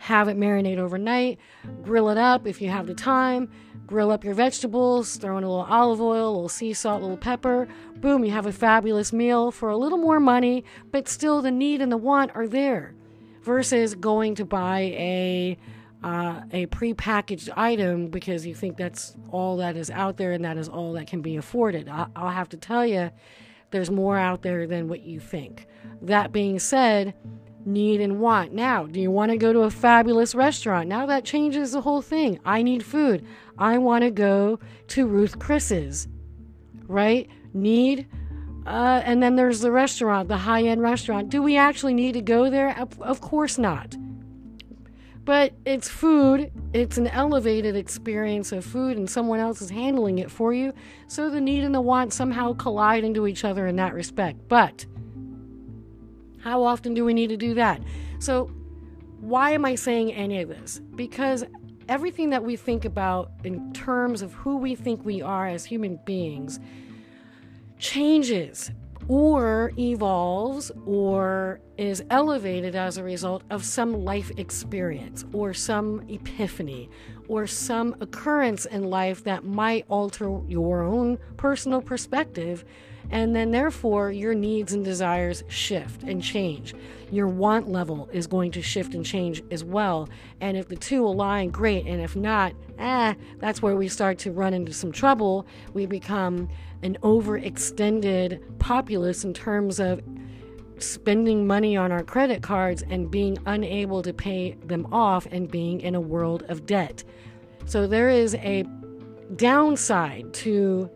Have 0.06 0.28
it 0.28 0.38
marinate 0.38 0.78
overnight, 0.78 1.40
grill 1.82 2.10
it 2.10 2.18
up 2.18 2.46
if 2.46 2.62
you 2.62 2.70
have 2.70 2.86
the 2.86 2.94
time, 2.94 3.50
grill 3.88 4.12
up 4.12 4.24
your 4.24 4.36
vegetables, 4.36 5.16
throw 5.18 5.36
in 5.40 5.44
a 5.44 5.50
little 5.50 5.66
olive 5.68 6.00
oil, 6.00 6.30
a 6.30 6.34
little 6.34 6.50
sea 6.50 6.74
salt, 6.74 7.00
a 7.00 7.04
little 7.04 7.18
pepper. 7.18 7.68
Boom, 7.96 8.24
you 8.24 8.30
have 8.30 8.46
a 8.46 8.52
fabulous 8.52 9.12
meal 9.12 9.50
for 9.50 9.70
a 9.70 9.76
little 9.78 9.98
more 9.98 10.20
money, 10.20 10.64
but 10.92 11.08
still 11.08 11.42
the 11.42 11.50
need 11.50 11.82
and 11.82 11.92
the 11.92 11.98
want 11.98 12.30
are 12.36 12.48
there. 12.48 12.94
Versus 13.42 13.96
going 13.96 14.36
to 14.36 14.46
buy 14.46 14.80
a 14.80 15.58
uh, 16.04 16.42
a 16.52 16.68
prepackaged 16.68 17.50
item 17.58 18.08
because 18.08 18.46
you 18.46 18.54
think 18.54 18.78
that's 18.78 19.16
all 19.32 19.58
that 19.58 19.76
is 19.76 19.90
out 19.90 20.18
there 20.18 20.34
and 20.34 20.46
that 20.46 20.56
is 20.56 20.70
all 20.70 20.94
that 20.94 21.08
can 21.08 21.22
be 21.22 21.36
afforded. 21.36 21.90
I- 21.90 22.08
I'll 22.16 22.30
have 22.30 22.50
to 22.50 22.58
tell 22.58 22.86
you, 22.86 23.10
there's 23.72 23.90
more 23.90 24.20
out 24.20 24.44
there 24.44 24.68
than 24.68 24.88
what 24.88 25.02
you 25.02 25.20
think. 25.20 25.66
That 26.04 26.32
being 26.32 26.60
said, 26.60 27.16
need 27.66 28.02
and 28.02 28.20
want. 28.20 28.54
Now, 28.54 28.86
do 28.86 29.00
you 29.00 29.12
want 29.12 29.32
to 29.32 29.38
go 29.38 29.52
to 29.52 29.62
a 29.62 29.72
fabulous 29.72 30.36
restaurant? 30.36 30.88
Now 30.88 31.06
that 31.06 31.26
changes 31.26 31.72
the 31.72 31.82
whole 31.82 32.02
thing. 32.02 32.40
I 32.46 32.62
need 32.62 32.86
food. 32.86 33.26
I 33.58 33.78
want 33.78 34.04
to 34.04 34.12
go 34.12 34.60
to 34.90 35.08
Ruth 35.08 35.40
Chris's, 35.40 36.08
right? 36.88 37.30
Need. 37.54 38.08
Uh, 38.66 39.02
and 39.06 39.22
then 39.22 39.36
there's 39.36 39.62
the 39.62 39.72
restaurant, 39.72 40.28
the 40.28 40.38
high 40.38 40.64
end 40.64 40.82
restaurant. 40.82 41.30
Do 41.30 41.42
we 41.42 41.58
actually 41.58 41.94
need 41.94 42.14
to 42.14 42.22
go 42.22 42.50
there? 42.50 42.78
Of 43.00 43.22
course 43.22 43.58
not. 43.58 43.96
But 45.24 45.54
it's 45.66 45.90
food, 45.90 46.52
it's 46.72 47.00
an 47.00 47.08
elevated 47.08 47.76
experience 47.76 48.52
of 48.52 48.64
food, 48.64 48.96
and 48.96 49.10
someone 49.10 49.40
else 49.40 49.60
is 49.60 49.72
handling 49.72 50.20
it 50.20 50.30
for 50.30 50.54
you. 50.54 50.72
So 51.08 51.32
the 51.32 51.42
need 51.42 51.64
and 51.64 51.74
the 51.74 51.82
want 51.82 52.14
somehow 52.14 52.54
collide 52.54 53.04
into 53.04 53.26
each 53.26 53.44
other 53.44 53.66
in 53.66 53.76
that 53.78 53.96
respect. 53.96 54.48
But 54.48 54.86
how 56.46 56.64
often 56.64 56.94
do 56.94 57.04
we 57.04 57.14
need 57.16 57.30
to 57.30 57.38
do 57.38 57.56
that? 57.56 57.82
So, 58.20 58.46
why 59.20 59.52
am 59.52 59.66
I 59.66 59.74
saying 59.74 60.14
any 60.14 60.42
of 60.42 60.50
this? 60.50 60.80
Because 60.96 61.44
everything 61.90 62.30
that 62.30 62.44
we 62.44 62.56
think 62.56 62.86
about 62.86 63.32
in 63.44 63.74
terms 63.74 64.22
of 64.22 64.32
who 64.34 64.58
we 64.58 64.75
think 64.75 65.04
we 65.04 65.24
are 65.24 65.48
as 65.48 65.66
human 65.66 66.00
beings 66.06 66.60
changes 67.80 68.70
or 69.08 69.72
evolves 69.80 70.72
or 70.86 71.60
is 71.78 72.04
elevated 72.12 72.75
as 72.75 72.98
a 72.98 73.04
result 73.04 73.44
of 73.50 73.66
some 73.66 74.06
life 74.06 74.32
experience 74.38 75.25
or 75.34 75.52
some 75.52 76.04
epiphany 76.10 76.90
or 77.28 77.48
some 77.48 77.96
occurrence 78.02 78.66
in 78.68 78.84
life 78.84 79.24
that 79.24 79.44
might 79.44 79.84
alter 79.90 80.40
your 80.48 80.84
own 80.84 81.18
personal 81.38 81.82
perspective 81.82 82.64
and 83.12 83.36
then, 83.36 83.52
therefore, 83.52 84.12
your 84.12 84.34
needs 84.34 84.74
and 84.74 84.84
desires 84.84 85.44
shift 85.48 86.04
and 86.04 86.24
change. 86.24 86.74
Your 87.12 87.28
want 87.28 87.70
level 87.70 88.10
is 88.12 88.28
going 88.28 88.52
to 88.52 88.62
shift 88.62 88.94
and 88.94 89.06
change 89.06 89.44
as 89.52 89.64
well. 89.64 90.10
And 90.42 90.58
if 90.58 90.68
the 90.68 90.76
two 90.76 91.06
align, 91.06 91.50
great. 91.50 91.86
And 91.86 92.02
if 92.02 92.16
not, 92.16 92.54
eh, 92.80 93.14
that's 93.40 93.62
where 93.62 93.76
we 93.76 93.88
start 93.88 94.18
to 94.20 94.32
run 94.32 94.54
into 94.54 94.74
some 94.74 94.92
trouble. 94.92 95.46
We 95.74 95.86
become 95.86 96.50
an 96.82 96.98
overextended 97.02 98.60
populace 98.60 99.24
in 99.24 99.34
terms 99.34 99.80
of 99.80 100.02
spending 100.78 101.48
money 101.48 101.78
on 101.78 101.92
our 101.92 102.04
credit 102.04 102.42
cards 102.42 102.84
and 102.90 103.10
being 103.10 103.38
unable 103.46 104.02
to 104.02 104.14
pay 104.14 104.54
them 104.66 104.86
off 104.92 105.26
and 105.32 105.50
being 105.50 105.82
in 105.82 105.96
a 105.96 106.02
world 106.02 106.44
of 106.50 106.66
debt. 106.66 107.04
So 107.66 107.88
there 107.88 108.10
is 108.10 108.36
a 108.36 108.66
downside 109.36 110.34
to 110.34 110.90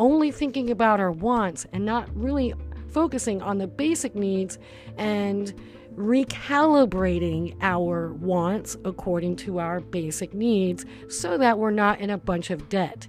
only 0.00 0.32
thinking 0.32 0.70
about 0.70 0.98
our 0.98 1.12
wants 1.12 1.66
and 1.72 1.84
not 1.84 2.08
really 2.16 2.54
focusing 2.90 3.40
on 3.42 3.58
the 3.58 3.66
basic 3.66 4.16
needs 4.16 4.58
and 4.96 5.54
recalibrating 5.94 7.54
our 7.60 8.14
wants 8.14 8.76
according 8.84 9.36
to 9.36 9.58
our 9.60 9.80
basic 9.80 10.32
needs 10.32 10.86
so 11.08 11.36
that 11.36 11.58
we're 11.58 11.70
not 11.70 12.00
in 12.00 12.10
a 12.10 12.18
bunch 12.18 12.50
of 12.50 12.68
debt. 12.68 13.06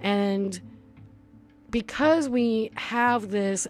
And 0.00 0.60
because 1.70 2.28
we 2.28 2.70
have 2.74 3.30
this 3.30 3.68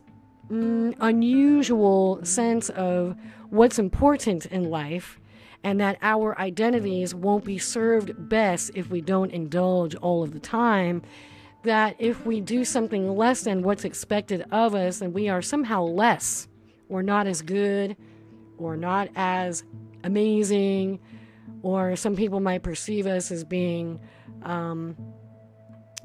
mm, 0.48 0.94
unusual 1.00 2.24
sense 2.24 2.70
of 2.70 3.16
what's 3.50 3.78
important 3.78 4.46
in 4.46 4.70
life, 4.70 5.18
and 5.64 5.80
that 5.80 5.96
our 6.02 6.38
identities 6.40 7.14
won't 7.14 7.44
be 7.44 7.58
served 7.58 8.28
best 8.28 8.72
if 8.74 8.90
we 8.90 9.00
don't 9.00 9.30
indulge 9.30 9.94
all 9.96 10.22
of 10.24 10.32
the 10.32 10.40
time. 10.40 11.02
That 11.64 11.96
if 11.98 12.26
we 12.26 12.40
do 12.40 12.64
something 12.64 13.16
less 13.16 13.42
than 13.42 13.62
what's 13.62 13.84
expected 13.84 14.44
of 14.50 14.74
us, 14.74 14.98
then 14.98 15.12
we 15.12 15.28
are 15.28 15.42
somehow 15.42 15.84
less, 15.84 16.48
or 16.88 17.02
not 17.02 17.26
as 17.26 17.40
good, 17.42 17.96
or 18.58 18.76
not 18.76 19.08
as 19.14 19.62
amazing, 20.02 20.98
or 21.62 21.94
some 21.94 22.16
people 22.16 22.40
might 22.40 22.62
perceive 22.62 23.06
us 23.06 23.30
as 23.30 23.44
being 23.44 24.00
um, 24.42 24.96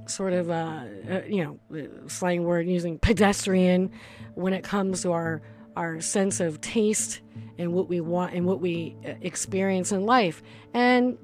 sort 0.06 0.34
of, 0.34 0.50
uh, 0.50 0.84
uh, 1.10 1.22
you 1.28 1.44
know, 1.44 1.90
slang 2.08 2.44
word 2.44 2.68
using 2.68 3.00
pedestrian 3.00 3.92
when 4.36 4.54
it 4.54 4.64
comes 4.64 5.02
to 5.02 5.12
our 5.12 5.42
our 5.76 6.02
sense 6.02 6.40
of 6.40 6.60
taste 6.60 7.22
and 7.60 7.72
what 7.72 7.88
we 7.88 8.02
want 8.02 8.34
and 8.34 8.46
what 8.46 8.60
we 8.60 8.96
uh, 9.06 9.14
experience 9.22 9.92
in 9.92 10.04
life. 10.06 10.42
And 10.74 11.18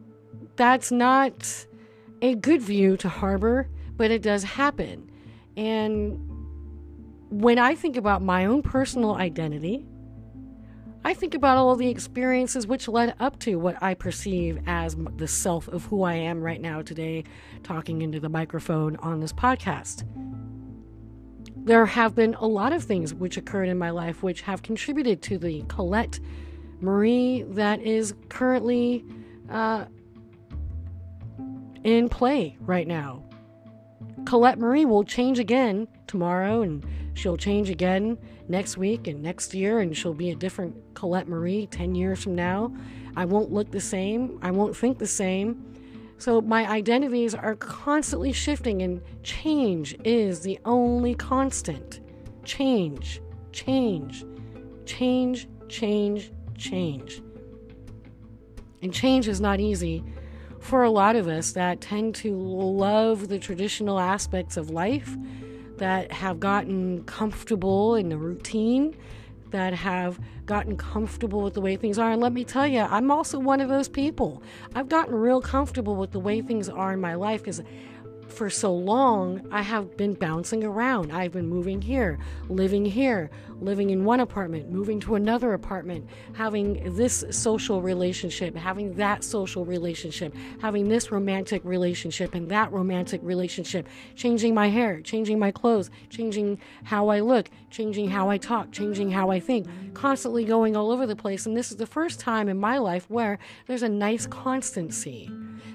that's 0.56 0.92
not 0.92 1.66
a 2.22 2.36
good 2.36 2.62
view 2.62 2.96
to 2.98 3.10
harbor, 3.10 3.68
but 3.98 4.12
it 4.12 4.22
does 4.22 4.44
happen. 4.44 5.10
And 5.56 6.20
when 7.30 7.60
I 7.60 7.76
think 7.76 7.98
about 7.98 8.22
my 8.22 8.46
own 8.46 8.62
personal 8.62 9.16
identity, 9.16 9.86
I 11.06 11.14
think 11.14 11.36
about 11.36 11.58
all 11.58 11.76
the 11.76 11.90
experiences 11.90 12.66
which 12.66 12.88
led 12.88 13.16
up 13.20 13.38
to 13.40 13.60
what 13.60 13.82
I 13.82 13.94
perceive 13.94 14.62
as 14.68 14.96
the 15.18 15.28
self 15.28 15.68
of 15.68 15.86
who 15.86 16.04
I 16.04 16.14
am 16.14 16.42
right 16.42 16.62
now 16.62 16.82
today, 16.82 17.26
talking 17.62 18.02
into 18.02 18.22
the 18.22 18.30
microphone 18.30 18.96
on 18.98 19.20
this 19.20 19.34
podcast. 19.34 20.06
There 21.58 21.86
have 21.86 22.16
been 22.16 22.36
a 22.36 22.46
lot 22.46 22.72
of 22.72 22.84
things 22.84 23.14
which 23.14 23.38
occurred 23.38 23.68
in 23.68 23.78
my 23.78 23.90
life 23.90 24.24
which 24.24 24.42
have 24.42 24.64
contributed 24.64 25.22
to 25.24 25.38
the 25.38 25.64
Colette 25.68 26.20
Marie 26.80 27.44
that 27.50 27.82
is 27.82 28.14
currently 28.30 29.04
uh, 29.50 29.86
in 31.84 32.08
play 32.10 32.58
right 32.62 32.88
now. 32.88 33.24
Colette 34.26 34.58
Marie 34.58 34.86
will 34.86 35.04
change 35.04 35.40
again 35.40 35.88
tomorrow, 36.08 36.62
and 36.62 36.86
she'll 37.14 37.38
change 37.38 37.70
again 37.70 38.18
next 38.48 38.78
week 38.78 39.08
and 39.08 39.22
next 39.22 39.54
year, 39.54 39.80
and 39.80 39.96
she'll 39.96 40.14
be 40.14 40.32
a 40.32 40.36
different 40.36 40.76
Colette 40.94 41.28
Marie 41.28 41.68
10 41.68 41.96
years 41.96 42.24
from 42.24 42.36
now. 42.36 42.74
I 43.16 43.26
won't 43.26 43.52
look 43.52 43.72
the 43.72 43.82
same, 43.82 44.40
I 44.42 44.52
won't 44.52 44.76
think 44.76 44.98
the 44.98 45.08
same. 45.08 45.76
So 46.18 46.42
my 46.42 46.70
identities 46.70 47.36
are 47.36 47.56
constantly 47.56 48.32
shifting, 48.32 48.82
and 48.82 49.02
change 49.24 49.96
is 50.04 50.42
the 50.42 50.60
only 50.66 51.16
constant. 51.16 52.00
Change, 52.44 53.22
change, 53.52 54.24
change, 54.86 55.48
change, 55.68 56.32
change. 56.58 57.22
And 58.82 58.94
change 58.94 59.28
is 59.28 59.42
not 59.42 59.60
easy 59.60 60.04
for 60.64 60.84
a 60.84 60.90
lot 60.90 61.16
of 61.16 61.28
us 61.28 61.52
that 61.52 61.82
tend 61.82 62.16
to 62.16 62.36
love 62.36 63.28
the 63.28 63.38
traditional 63.38 64.00
aspects 64.00 64.58
of 64.58 64.70
life, 64.70 65.16
that 65.78 66.12
have 66.12 66.40
gotten 66.40 67.04
comfortable 67.04 67.96
in 67.96 68.10
the 68.10 68.18
routine, 68.18 68.96
that 69.52 69.74
have 69.74 70.20
gotten 70.46 70.78
comfortable 70.78 71.42
with 71.42 71.54
the 71.54 71.62
way 71.62 71.76
things 71.76 72.00
are. 72.00 72.12
And 72.12 72.22
let 72.22 72.34
me 72.34 72.44
tell 72.44 72.66
you, 72.66 72.80
I'm 72.80 73.12
also 73.12 73.40
one 73.40 73.62
of 73.62 73.70
those 73.70 73.90
people. 73.90 74.42
I've 74.74 74.90
gotten 74.90 75.14
real 75.14 75.42
comfortable 75.42 75.96
with 75.96 76.12
the 76.12 76.20
way 76.20 76.42
things 76.42 76.70
are 76.70 76.94
in 76.94 77.02
my 77.02 77.16
life 77.16 77.44
because 77.44 77.62
for 78.34 78.50
so 78.50 78.74
long, 78.74 79.48
I 79.52 79.62
have 79.62 79.96
been 79.96 80.14
bouncing 80.14 80.64
around. 80.64 81.12
I've 81.12 81.32
been 81.32 81.48
moving 81.48 81.82
here, 81.82 82.18
living 82.50 82.84
here, 82.84 83.30
living 83.62 83.92
in 83.92 84.04
one 84.04 84.20
apartment, 84.20 84.70
moving 84.70 85.00
to 85.02 85.16
another 85.16 85.54
apartment, 85.54 86.10
having 86.34 86.96
this 86.96 87.24
social 87.30 87.82
relationship, 87.82 88.56
having 88.56 88.94
that 88.96 89.24
social 89.24 89.66
relationship, 89.66 90.36
having 90.60 90.90
this 90.90 91.12
romantic 91.12 91.64
relationship 91.64 92.34
and 92.34 92.50
that 92.50 92.72
romantic 92.72 93.22
relationship, 93.24 93.88
changing 94.16 94.54
my 94.54 94.68
hair, 94.68 95.00
changing 95.02 95.38
my 95.38 95.52
clothes, 95.52 95.92
changing 96.10 96.60
how 96.84 97.10
I 97.10 97.20
look, 97.20 97.50
changing 97.74 98.08
how 98.08 98.30
I 98.30 98.38
talk, 98.38 98.72
changing 98.72 99.10
how 99.10 99.32
I 99.32 99.40
think, 99.40 99.68
constantly 99.96 100.46
going 100.46 100.78
all 100.78 100.92
over 100.92 101.08
the 101.08 101.16
place. 101.16 101.48
And 101.48 101.58
this 101.58 101.72
is 101.72 101.78
the 101.78 101.88
first 101.88 102.20
time 102.20 102.48
in 102.48 102.58
my 102.58 102.78
life 102.78 103.10
where 103.10 103.40
there's 103.66 103.82
a 103.82 103.90
nice 103.90 104.28
constancy. 104.28 105.30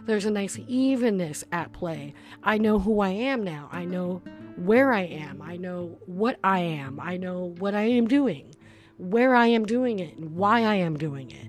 There's 0.06 0.24
a 0.24 0.30
nice 0.30 0.58
evenness 0.68 1.42
at 1.50 1.72
play. 1.72 2.14
I 2.42 2.56
know 2.56 2.78
who 2.78 3.00
I 3.00 3.10
am 3.10 3.42
now. 3.42 3.68
I 3.72 3.84
know 3.84 4.22
where 4.56 4.92
I 4.92 5.02
am. 5.02 5.42
I 5.42 5.56
know 5.56 5.98
what 6.06 6.38
I 6.44 6.60
am. 6.60 7.00
I 7.00 7.16
know 7.16 7.54
what 7.58 7.74
I 7.74 7.82
am 7.82 8.06
doing, 8.06 8.54
where 8.96 9.34
I 9.34 9.48
am 9.48 9.66
doing 9.66 9.98
it, 9.98 10.16
and 10.16 10.36
why 10.36 10.62
I 10.62 10.76
am 10.76 10.96
doing 10.96 11.32
it. 11.32 11.48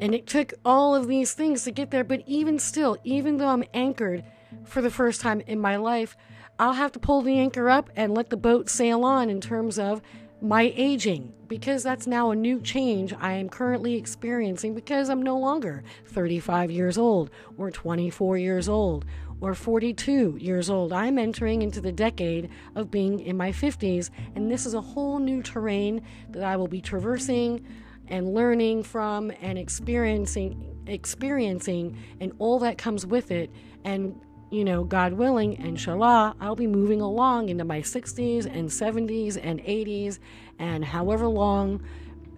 And 0.00 0.16
it 0.16 0.26
took 0.26 0.52
all 0.64 0.96
of 0.96 1.06
these 1.06 1.32
things 1.32 1.62
to 1.62 1.70
get 1.70 1.92
there, 1.92 2.02
but 2.02 2.24
even 2.26 2.58
still, 2.58 2.96
even 3.04 3.36
though 3.36 3.48
I'm 3.48 3.64
anchored 3.72 4.24
for 4.64 4.82
the 4.82 4.90
first 4.90 5.20
time 5.20 5.42
in 5.42 5.60
my 5.60 5.76
life, 5.76 6.16
I'll 6.62 6.74
have 6.74 6.92
to 6.92 7.00
pull 7.00 7.22
the 7.22 7.40
anchor 7.40 7.68
up 7.68 7.90
and 7.96 8.14
let 8.14 8.30
the 8.30 8.36
boat 8.36 8.70
sail 8.70 9.04
on 9.04 9.28
in 9.28 9.40
terms 9.40 9.80
of 9.80 10.00
my 10.40 10.72
aging, 10.76 11.32
because 11.48 11.82
that's 11.82 12.06
now 12.06 12.30
a 12.30 12.36
new 12.36 12.60
change 12.60 13.12
I 13.18 13.32
am 13.32 13.48
currently 13.48 13.96
experiencing 13.96 14.72
because 14.72 15.08
I'm 15.08 15.22
no 15.22 15.36
longer 15.36 15.82
35 16.06 16.70
years 16.70 16.96
old 16.96 17.32
or 17.58 17.72
24 17.72 18.38
years 18.38 18.68
old 18.68 19.04
or 19.40 19.56
42 19.56 20.36
years 20.38 20.70
old. 20.70 20.92
I'm 20.92 21.18
entering 21.18 21.62
into 21.62 21.80
the 21.80 21.90
decade 21.90 22.48
of 22.76 22.92
being 22.92 23.18
in 23.18 23.36
my 23.36 23.50
50s, 23.50 24.10
and 24.36 24.48
this 24.48 24.64
is 24.64 24.74
a 24.74 24.80
whole 24.80 25.18
new 25.18 25.42
terrain 25.42 26.02
that 26.30 26.44
I 26.44 26.54
will 26.54 26.68
be 26.68 26.80
traversing 26.80 27.66
and 28.06 28.34
learning 28.34 28.84
from 28.84 29.32
and 29.40 29.58
experiencing 29.58 30.68
experiencing 30.86 31.98
and 32.20 32.32
all 32.38 32.60
that 32.60 32.78
comes 32.78 33.04
with 33.04 33.32
it 33.32 33.50
and 33.84 34.14
you 34.52 34.64
know, 34.64 34.84
God 34.84 35.14
willing, 35.14 35.54
inshallah, 35.54 36.36
I'll 36.38 36.54
be 36.54 36.66
moving 36.66 37.00
along 37.00 37.48
into 37.48 37.64
my 37.64 37.80
60s 37.80 38.44
and 38.44 38.68
70s 38.68 39.38
and 39.42 39.60
80s 39.60 40.18
and 40.58 40.84
however 40.84 41.26
long 41.26 41.82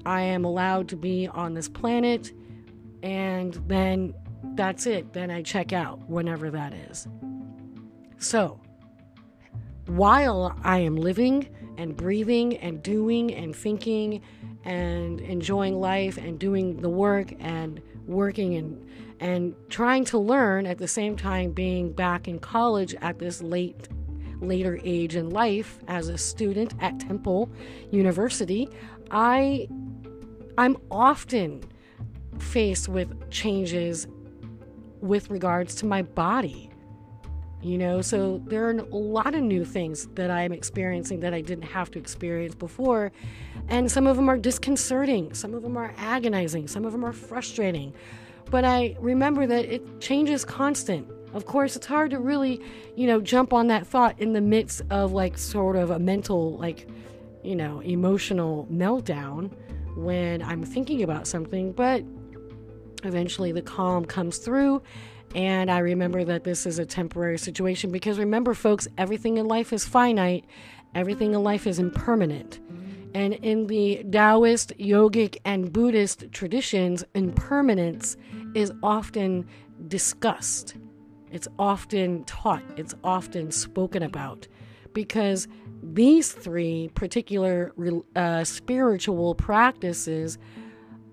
I 0.06 0.20
am 0.20 0.44
allowed 0.44 0.88
to 0.90 0.96
be 0.96 1.26
on 1.26 1.54
this 1.54 1.68
planet. 1.68 2.32
And 3.02 3.54
then 3.66 4.14
that's 4.54 4.86
it. 4.86 5.12
Then 5.12 5.30
I 5.30 5.42
check 5.42 5.72
out 5.72 6.08
whenever 6.08 6.50
that 6.50 6.72
is. 6.72 7.08
So, 8.18 8.60
while 9.86 10.56
I 10.62 10.78
am 10.78 10.96
living 10.96 11.48
and 11.76 11.96
breathing 11.96 12.56
and 12.58 12.82
doing 12.82 13.34
and 13.34 13.54
thinking 13.54 14.22
and 14.64 15.20
enjoying 15.20 15.80
life 15.80 16.16
and 16.16 16.38
doing 16.38 16.80
the 16.80 16.88
work 16.88 17.32
and 17.40 17.82
working 18.06 18.54
and 18.54 18.88
and 19.20 19.54
trying 19.68 20.04
to 20.04 20.18
learn 20.18 20.66
at 20.66 20.78
the 20.78 20.88
same 20.88 21.16
time 21.16 21.52
being 21.52 21.92
back 21.92 22.28
in 22.28 22.38
college 22.38 22.94
at 23.00 23.18
this 23.18 23.40
late 23.40 23.88
later 24.40 24.78
age 24.84 25.16
in 25.16 25.30
life 25.30 25.78
as 25.88 26.08
a 26.08 26.18
student 26.18 26.74
at 26.80 26.98
Temple 27.00 27.50
University, 27.90 28.68
I 29.10 29.68
I'm 30.58 30.76
often 30.90 31.64
faced 32.38 32.88
with 32.88 33.30
changes 33.30 34.06
with 35.00 35.30
regards 35.30 35.74
to 35.76 35.86
my 35.86 36.02
body. 36.02 36.70
You 37.64 37.78
know, 37.78 38.02
so 38.02 38.42
there 38.44 38.66
are 38.66 38.72
a 38.72 38.82
lot 38.94 39.34
of 39.34 39.40
new 39.40 39.64
things 39.64 40.06
that 40.16 40.30
I'm 40.30 40.52
experiencing 40.52 41.20
that 41.20 41.32
I 41.32 41.40
didn't 41.40 41.64
have 41.64 41.90
to 41.92 41.98
experience 41.98 42.54
before. 42.54 43.10
And 43.68 43.90
some 43.90 44.06
of 44.06 44.16
them 44.16 44.28
are 44.28 44.36
disconcerting, 44.36 45.32
some 45.32 45.54
of 45.54 45.62
them 45.62 45.78
are 45.78 45.94
agonizing, 45.96 46.68
some 46.68 46.84
of 46.84 46.92
them 46.92 47.02
are 47.06 47.12
frustrating. 47.14 47.94
But 48.50 48.66
I 48.66 48.96
remember 49.00 49.46
that 49.46 49.64
it 49.64 49.98
changes 49.98 50.44
constant. 50.44 51.08
Of 51.32 51.46
course, 51.46 51.74
it's 51.74 51.86
hard 51.86 52.10
to 52.10 52.18
really, 52.18 52.60
you 52.96 53.06
know, 53.06 53.22
jump 53.22 53.54
on 53.54 53.68
that 53.68 53.86
thought 53.86 54.20
in 54.20 54.34
the 54.34 54.42
midst 54.42 54.82
of 54.90 55.12
like 55.12 55.38
sort 55.38 55.76
of 55.76 55.90
a 55.90 55.98
mental, 55.98 56.58
like, 56.58 56.86
you 57.42 57.56
know, 57.56 57.80
emotional 57.80 58.68
meltdown 58.70 59.50
when 59.96 60.42
I'm 60.42 60.64
thinking 60.64 61.02
about 61.02 61.26
something. 61.26 61.72
But 61.72 62.04
eventually 63.04 63.52
the 63.52 63.62
calm 63.62 64.04
comes 64.04 64.36
through. 64.36 64.82
And 65.34 65.70
I 65.70 65.78
remember 65.78 66.24
that 66.24 66.44
this 66.44 66.64
is 66.64 66.78
a 66.78 66.86
temporary 66.86 67.38
situation 67.38 67.90
because 67.90 68.18
remember, 68.18 68.54
folks, 68.54 68.86
everything 68.96 69.36
in 69.36 69.46
life 69.48 69.72
is 69.72 69.84
finite, 69.84 70.44
everything 70.94 71.34
in 71.34 71.42
life 71.42 71.66
is 71.66 71.78
impermanent. 71.78 72.60
And 73.14 73.34
in 73.34 73.66
the 73.68 74.04
Taoist, 74.10 74.76
yogic, 74.78 75.36
and 75.44 75.72
Buddhist 75.72 76.32
traditions, 76.32 77.04
impermanence 77.14 78.16
is 78.54 78.72
often 78.82 79.46
discussed, 79.88 80.74
it's 81.30 81.48
often 81.58 82.24
taught, 82.24 82.62
it's 82.76 82.94
often 83.02 83.50
spoken 83.50 84.02
about. 84.02 84.48
Because 84.92 85.48
these 85.82 86.32
three 86.32 86.90
particular 86.94 87.72
uh, 88.16 88.44
spiritual 88.44 89.34
practices 89.34 90.38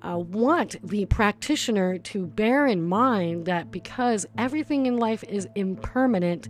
uh, 0.01 0.17
want 0.17 0.75
the 0.87 1.05
practitioner 1.05 1.97
to 1.97 2.25
bear 2.25 2.65
in 2.65 2.83
mind 2.83 3.45
that 3.45 3.71
because 3.71 4.25
everything 4.37 4.85
in 4.85 4.97
life 4.97 5.23
is 5.25 5.47
impermanent, 5.55 6.49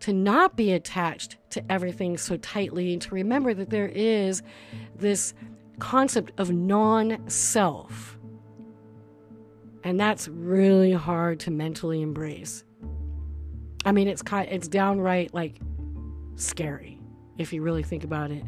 to 0.00 0.12
not 0.12 0.56
be 0.56 0.72
attached 0.72 1.36
to 1.50 1.72
everything 1.72 2.16
so 2.16 2.36
tightly, 2.38 2.92
and 2.92 3.02
to 3.02 3.14
remember 3.14 3.54
that 3.54 3.70
there 3.70 3.88
is 3.88 4.42
this 4.96 5.34
concept 5.78 6.32
of 6.38 6.50
non 6.50 7.28
self. 7.28 8.18
And 9.84 9.98
that's 9.98 10.28
really 10.28 10.92
hard 10.92 11.40
to 11.40 11.50
mentally 11.50 12.02
embrace. 12.02 12.64
I 13.84 13.90
mean, 13.92 14.06
it's 14.06 14.22
kind, 14.22 14.48
it's 14.48 14.68
downright 14.68 15.34
like 15.34 15.60
scary 16.36 17.00
if 17.38 17.52
you 17.52 17.62
really 17.62 17.82
think 17.82 18.04
about 18.04 18.30
it. 18.30 18.44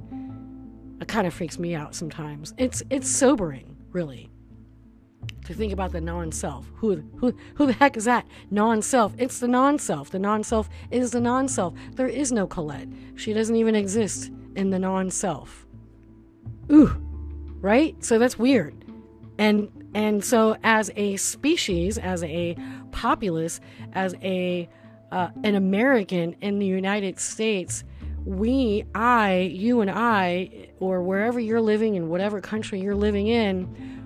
It 1.00 1.08
kind 1.08 1.26
of 1.26 1.34
freaks 1.34 1.58
me 1.58 1.74
out 1.74 1.94
sometimes. 1.94 2.54
It's 2.56 2.82
it's 2.88 3.10
sobering, 3.10 3.76
really, 3.90 4.30
to 5.44 5.54
think 5.54 5.72
about 5.72 5.92
the 5.92 6.00
non-self. 6.00 6.70
Who 6.76 7.02
who 7.16 7.35
who 7.54 7.66
the 7.66 7.72
heck 7.74 7.96
is 7.96 8.04
that? 8.04 8.26
Non-self. 8.50 9.14
It's 9.18 9.38
the 9.40 9.48
non-self. 9.48 10.11
The 10.11 10.18
non-self 10.18 10.68
is 10.90 11.11
the 11.11 11.20
non-self. 11.20 11.74
There 11.94 12.09
is 12.09 12.33
no 12.33 12.46
Colette. 12.46 12.88
She 13.16 13.33
doesn't 13.33 13.57
even 13.57 13.74
exist 13.74 14.30
in 14.57 14.70
the 14.70 14.78
non-self. 14.78 15.66
Ooh, 16.70 16.96
right? 17.61 17.94
So 18.02 18.18
that's 18.18 18.38
weird. 18.38 18.74
And 19.38 19.68
and 19.94 20.24
so 20.24 20.57
as 20.64 20.90
a 20.96 21.16
species, 21.16 21.98
as 21.98 22.22
a 22.24 22.57
populace, 22.90 23.61
as 23.92 24.14
a 24.22 24.68
uh, 25.12 25.28
an 25.44 25.54
American 25.54 26.35
in 26.40 26.59
the 26.59 26.66
United 26.66 27.20
States, 27.20 27.85
we, 28.24 28.85
I, 28.94 29.50
you 29.52 29.80
and 29.80 29.90
I, 29.90 30.70
or 30.80 31.02
wherever 31.02 31.38
you're 31.38 31.61
living 31.61 31.94
in 31.94 32.09
whatever 32.09 32.40
country 32.40 32.80
you're 32.80 32.96
living 32.96 33.28
in, 33.28 34.03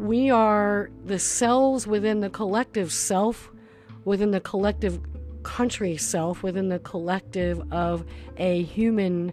we 0.00 0.30
are 0.30 0.90
the 1.04 1.18
cells 1.18 1.86
within 1.86 2.20
the 2.20 2.30
collective 2.30 2.92
self, 2.92 3.50
within 4.04 4.30
the 4.30 4.40
collective 4.40 4.98
country 5.42 5.96
self, 5.96 6.42
within 6.42 6.68
the 6.68 6.78
collective 6.78 7.60
of 7.72 8.04
a 8.38 8.62
human 8.62 9.32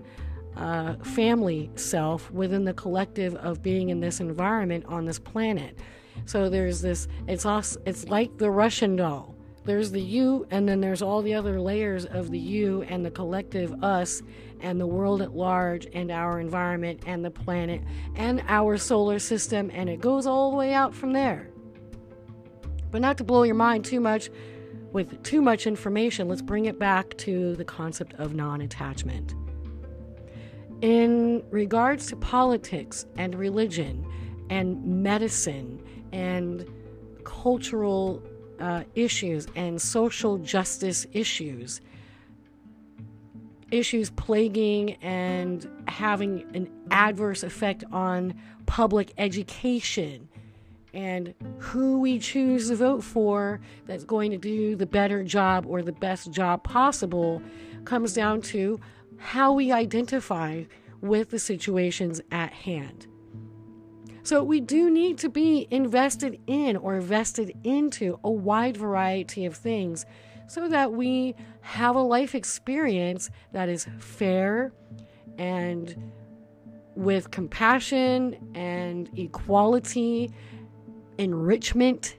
uh, 0.58 0.96
family 0.98 1.70
self, 1.76 2.30
within 2.32 2.66
the 2.66 2.74
collective 2.74 3.36
of 3.36 3.64
being 3.64 3.90
in 3.90 4.02
this 4.02 4.20
environment 4.20 4.84
on 4.88 5.06
this 5.06 5.20
planet. 5.20 5.78
So 6.26 6.50
there's 6.50 6.82
this. 6.82 7.08
It's 7.28 7.46
us. 7.46 7.78
It's 7.86 8.10
like 8.10 8.38
the 8.38 8.52
Russian 8.52 8.98
doll 8.98 9.37
there's 9.68 9.92
the 9.92 10.02
you, 10.02 10.48
and 10.50 10.68
then 10.68 10.80
there's 10.80 11.02
all 11.02 11.22
the 11.22 11.34
other 11.34 11.60
layers 11.60 12.06
of 12.06 12.32
the 12.32 12.40
you 12.40 12.84
and 12.84 13.06
the 13.06 13.12
collective 13.12 13.84
us 13.84 14.24
and 14.62 14.80
the 14.80 14.88
world 14.88 15.22
at 15.22 15.36
large 15.36 15.86
and 15.94 16.10
our 16.10 16.40
environment 16.40 17.04
and 17.06 17.24
the 17.24 17.30
planet 17.30 17.82
and 18.16 18.42
our 18.48 18.78
solar 18.78 19.20
system, 19.20 19.70
and 19.74 19.90
it 19.90 20.00
goes 20.00 20.26
all 20.26 20.52
the 20.52 20.58
way 20.58 20.74
out 20.74 20.96
from 20.96 21.12
there. 21.12 21.50
But 22.92 23.02
not 23.02 23.18
to 23.18 23.26
blow 23.26 23.44
your 23.44 23.56
mind 23.56 23.84
too 23.84 24.00
much 24.00 24.30
with 24.94 25.22
too 25.24 25.42
much 25.42 25.68
information, 25.68 26.30
let's 26.30 26.42
bring 26.42 26.66
it 26.66 26.80
back 26.80 27.18
to 27.18 27.54
the 27.58 27.66
concept 27.66 28.14
of 28.14 28.34
non 28.34 28.62
attachment. 28.62 29.36
In 30.80 31.44
regards 31.52 32.08
to 32.08 32.16
politics 32.16 33.06
and 33.18 33.36
religion 33.36 34.06
and 34.50 35.04
medicine 35.04 35.84
and 36.14 36.66
cultural 37.26 38.24
uh, 38.60 38.84
issues 38.96 39.48
and 39.56 39.82
social 39.82 40.38
justice 40.38 41.06
issues, 41.14 41.82
issues 43.72 44.10
plaguing 44.12 44.94
and 45.02 45.70
having 45.88 46.46
an 46.54 46.70
adverse 46.92 47.44
effect 47.44 47.84
on 47.92 48.34
public 48.66 49.14
education 49.18 50.28
and 50.94 51.34
who 51.60 52.00
we 52.00 52.18
choose 52.18 52.70
to 52.70 52.76
vote 52.76 53.04
for 53.04 53.60
that's 53.86 54.04
going 54.04 54.32
to 54.32 54.38
do 54.38 54.76
the 54.76 54.86
better 54.86 55.24
job 55.24 55.66
or 55.68 55.82
the 55.82 55.92
best 55.92 56.32
job 56.32 56.64
possible 56.64 57.42
comes 57.86 58.14
down 58.14 58.42
to 58.42 58.80
how 59.18 59.54
we 59.54 59.72
identify 59.72 60.64
with 61.02 61.30
the 61.30 61.40
situations 61.40 62.22
at 62.32 62.52
hand. 62.52 63.08
So 64.28 64.44
we 64.44 64.60
do 64.60 64.90
need 64.90 65.20
to 65.20 65.30
be 65.30 65.70
invested 65.72 66.38
in 66.48 66.76
or 66.76 66.98
invested 66.98 67.56
into 67.64 68.20
a 68.26 68.30
wide 68.30 68.76
variety 68.76 69.46
of 69.46 69.56
things 69.56 70.06
so 70.48 70.68
that 70.68 70.92
we 70.92 71.34
have 71.62 71.96
a 71.96 72.02
life 72.02 72.36
experience 72.36 73.30
that 73.54 73.70
is 73.70 73.88
fair 74.00 74.74
and 75.38 76.12
with 76.98 77.32
compassion 77.32 78.52
and 78.54 79.10
equality, 79.18 80.30
enrichment, 81.18 82.18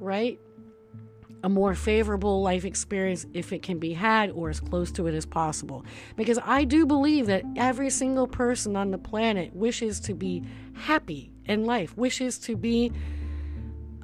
right? 0.00 0.40
A 1.42 1.48
more 1.48 1.74
favorable 1.74 2.42
life 2.42 2.64
experience 2.64 3.26
if 3.34 3.52
it 3.52 3.62
can 3.62 3.78
be 3.78 3.92
had 3.92 4.30
or 4.30 4.50
as 4.50 4.60
close 4.60 4.92
to 4.92 5.06
it 5.06 5.14
as 5.14 5.26
possible. 5.26 5.84
Because 6.16 6.38
I 6.44 6.64
do 6.64 6.86
believe 6.86 7.26
that 7.26 7.44
every 7.56 7.90
single 7.90 8.26
person 8.26 8.76
on 8.76 8.90
the 8.90 8.98
planet 8.98 9.54
wishes 9.54 10.00
to 10.00 10.14
be 10.14 10.42
happy 10.74 11.32
in 11.46 11.64
life, 11.64 11.96
wishes 11.96 12.38
to 12.40 12.56
be 12.56 12.92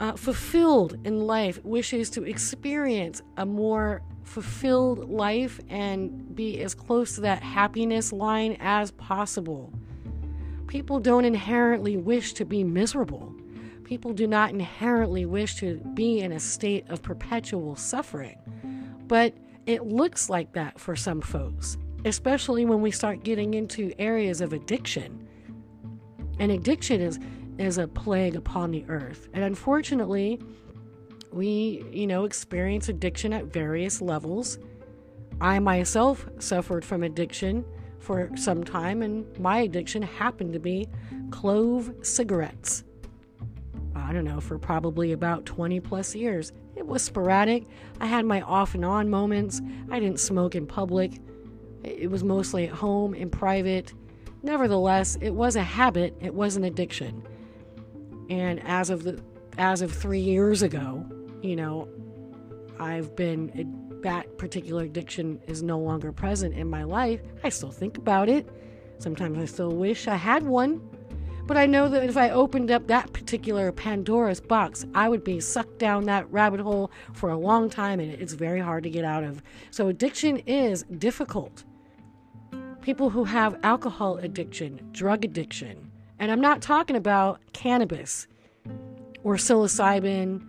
uh, 0.00 0.12
fulfilled 0.12 0.98
in 1.04 1.26
life, 1.26 1.62
wishes 1.64 2.10
to 2.10 2.24
experience 2.24 3.22
a 3.36 3.46
more 3.46 4.02
fulfilled 4.24 5.08
life 5.08 5.60
and 5.68 6.34
be 6.34 6.60
as 6.60 6.74
close 6.74 7.14
to 7.14 7.20
that 7.22 7.42
happiness 7.42 8.12
line 8.12 8.56
as 8.60 8.90
possible. 8.92 9.72
People 10.66 11.00
don't 11.00 11.24
inherently 11.24 11.96
wish 11.96 12.34
to 12.34 12.44
be 12.44 12.62
miserable. 12.62 13.34
People 13.88 14.12
do 14.12 14.26
not 14.26 14.50
inherently 14.50 15.24
wish 15.24 15.54
to 15.60 15.78
be 15.94 16.20
in 16.20 16.32
a 16.32 16.38
state 16.38 16.84
of 16.90 17.00
perpetual 17.00 17.74
suffering, 17.74 18.36
but 19.06 19.32
it 19.64 19.86
looks 19.86 20.28
like 20.28 20.52
that 20.52 20.78
for 20.78 20.94
some 20.94 21.22
folks, 21.22 21.78
especially 22.04 22.66
when 22.66 22.82
we 22.82 22.90
start 22.90 23.24
getting 23.24 23.54
into 23.54 23.94
areas 23.98 24.42
of 24.42 24.52
addiction. 24.52 25.26
And 26.38 26.52
addiction 26.52 27.00
is, 27.00 27.18
is 27.56 27.78
a 27.78 27.88
plague 27.88 28.36
upon 28.36 28.72
the 28.72 28.84
earth. 28.90 29.30
And 29.32 29.42
unfortunately, 29.42 30.38
we, 31.32 31.82
you 31.90 32.06
know, 32.06 32.26
experience 32.26 32.90
addiction 32.90 33.32
at 33.32 33.46
various 33.46 34.02
levels. 34.02 34.58
I 35.40 35.60
myself 35.60 36.28
suffered 36.40 36.84
from 36.84 37.04
addiction 37.04 37.64
for 38.00 38.28
some 38.36 38.64
time, 38.64 39.00
and 39.00 39.24
my 39.38 39.60
addiction 39.60 40.02
happened 40.02 40.52
to 40.52 40.58
be 40.58 40.88
clove 41.30 41.90
cigarettes. 42.02 42.84
I 44.08 44.12
don't 44.12 44.24
know, 44.24 44.40
for 44.40 44.58
probably 44.58 45.12
about 45.12 45.44
20 45.44 45.80
plus 45.80 46.14
years. 46.14 46.52
It 46.76 46.86
was 46.86 47.02
sporadic. 47.02 47.64
I 48.00 48.06
had 48.06 48.24
my 48.24 48.40
off 48.40 48.74
and 48.74 48.82
on 48.82 49.10
moments. 49.10 49.60
I 49.90 50.00
didn't 50.00 50.18
smoke 50.18 50.54
in 50.54 50.66
public, 50.66 51.20
it 51.84 52.10
was 52.10 52.24
mostly 52.24 52.66
at 52.66 52.72
home, 52.72 53.14
in 53.14 53.28
private. 53.28 53.92
Nevertheless, 54.42 55.18
it 55.20 55.30
was 55.30 55.56
a 55.56 55.62
habit, 55.62 56.16
it 56.20 56.32
was 56.34 56.56
an 56.56 56.64
addiction. 56.64 57.22
And 58.30 58.60
as 58.66 58.88
of 58.88 59.04
the 59.04 59.20
as 59.58 59.82
of 59.82 59.92
3 59.92 60.20
years 60.20 60.62
ago, 60.62 61.04
you 61.42 61.56
know, 61.56 61.88
I've 62.78 63.14
been 63.14 64.00
that 64.02 64.38
particular 64.38 64.84
addiction 64.84 65.40
is 65.46 65.62
no 65.62 65.78
longer 65.78 66.12
present 66.12 66.54
in 66.54 66.70
my 66.70 66.84
life. 66.84 67.20
I 67.44 67.48
still 67.48 67.72
think 67.72 67.98
about 67.98 68.28
it. 68.28 68.48
Sometimes 68.98 69.38
I 69.38 69.44
still 69.44 69.72
wish 69.72 70.08
I 70.08 70.14
had 70.14 70.44
one. 70.44 70.80
But 71.48 71.56
I 71.56 71.64
know 71.64 71.88
that 71.88 72.04
if 72.04 72.18
I 72.18 72.28
opened 72.28 72.70
up 72.70 72.86
that 72.88 73.14
particular 73.14 73.72
Pandora's 73.72 74.38
box, 74.38 74.84
I 74.94 75.08
would 75.08 75.24
be 75.24 75.40
sucked 75.40 75.78
down 75.78 76.04
that 76.04 76.30
rabbit 76.30 76.60
hole 76.60 76.90
for 77.14 77.30
a 77.30 77.38
long 77.38 77.70
time 77.70 78.00
and 78.00 78.12
it's 78.12 78.34
very 78.34 78.60
hard 78.60 78.82
to 78.82 78.90
get 78.90 79.02
out 79.02 79.24
of. 79.24 79.42
So 79.70 79.88
addiction 79.88 80.36
is 80.46 80.82
difficult. 80.98 81.64
People 82.82 83.08
who 83.08 83.24
have 83.24 83.58
alcohol 83.62 84.18
addiction, 84.18 84.90
drug 84.92 85.24
addiction, 85.24 85.90
and 86.18 86.30
I'm 86.30 86.42
not 86.42 86.60
talking 86.60 86.96
about 86.96 87.40
cannabis 87.54 88.26
or 89.24 89.36
psilocybin 89.36 90.46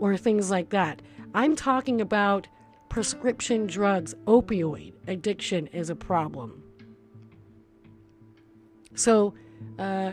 or 0.00 0.16
things 0.16 0.50
like 0.50 0.70
that. 0.70 1.00
I'm 1.32 1.54
talking 1.54 2.00
about 2.00 2.48
prescription 2.88 3.68
drugs, 3.68 4.16
opioid 4.26 4.94
addiction 5.06 5.68
is 5.68 5.90
a 5.90 5.96
problem. 5.96 6.64
So, 8.96 9.34
uh, 9.78 10.12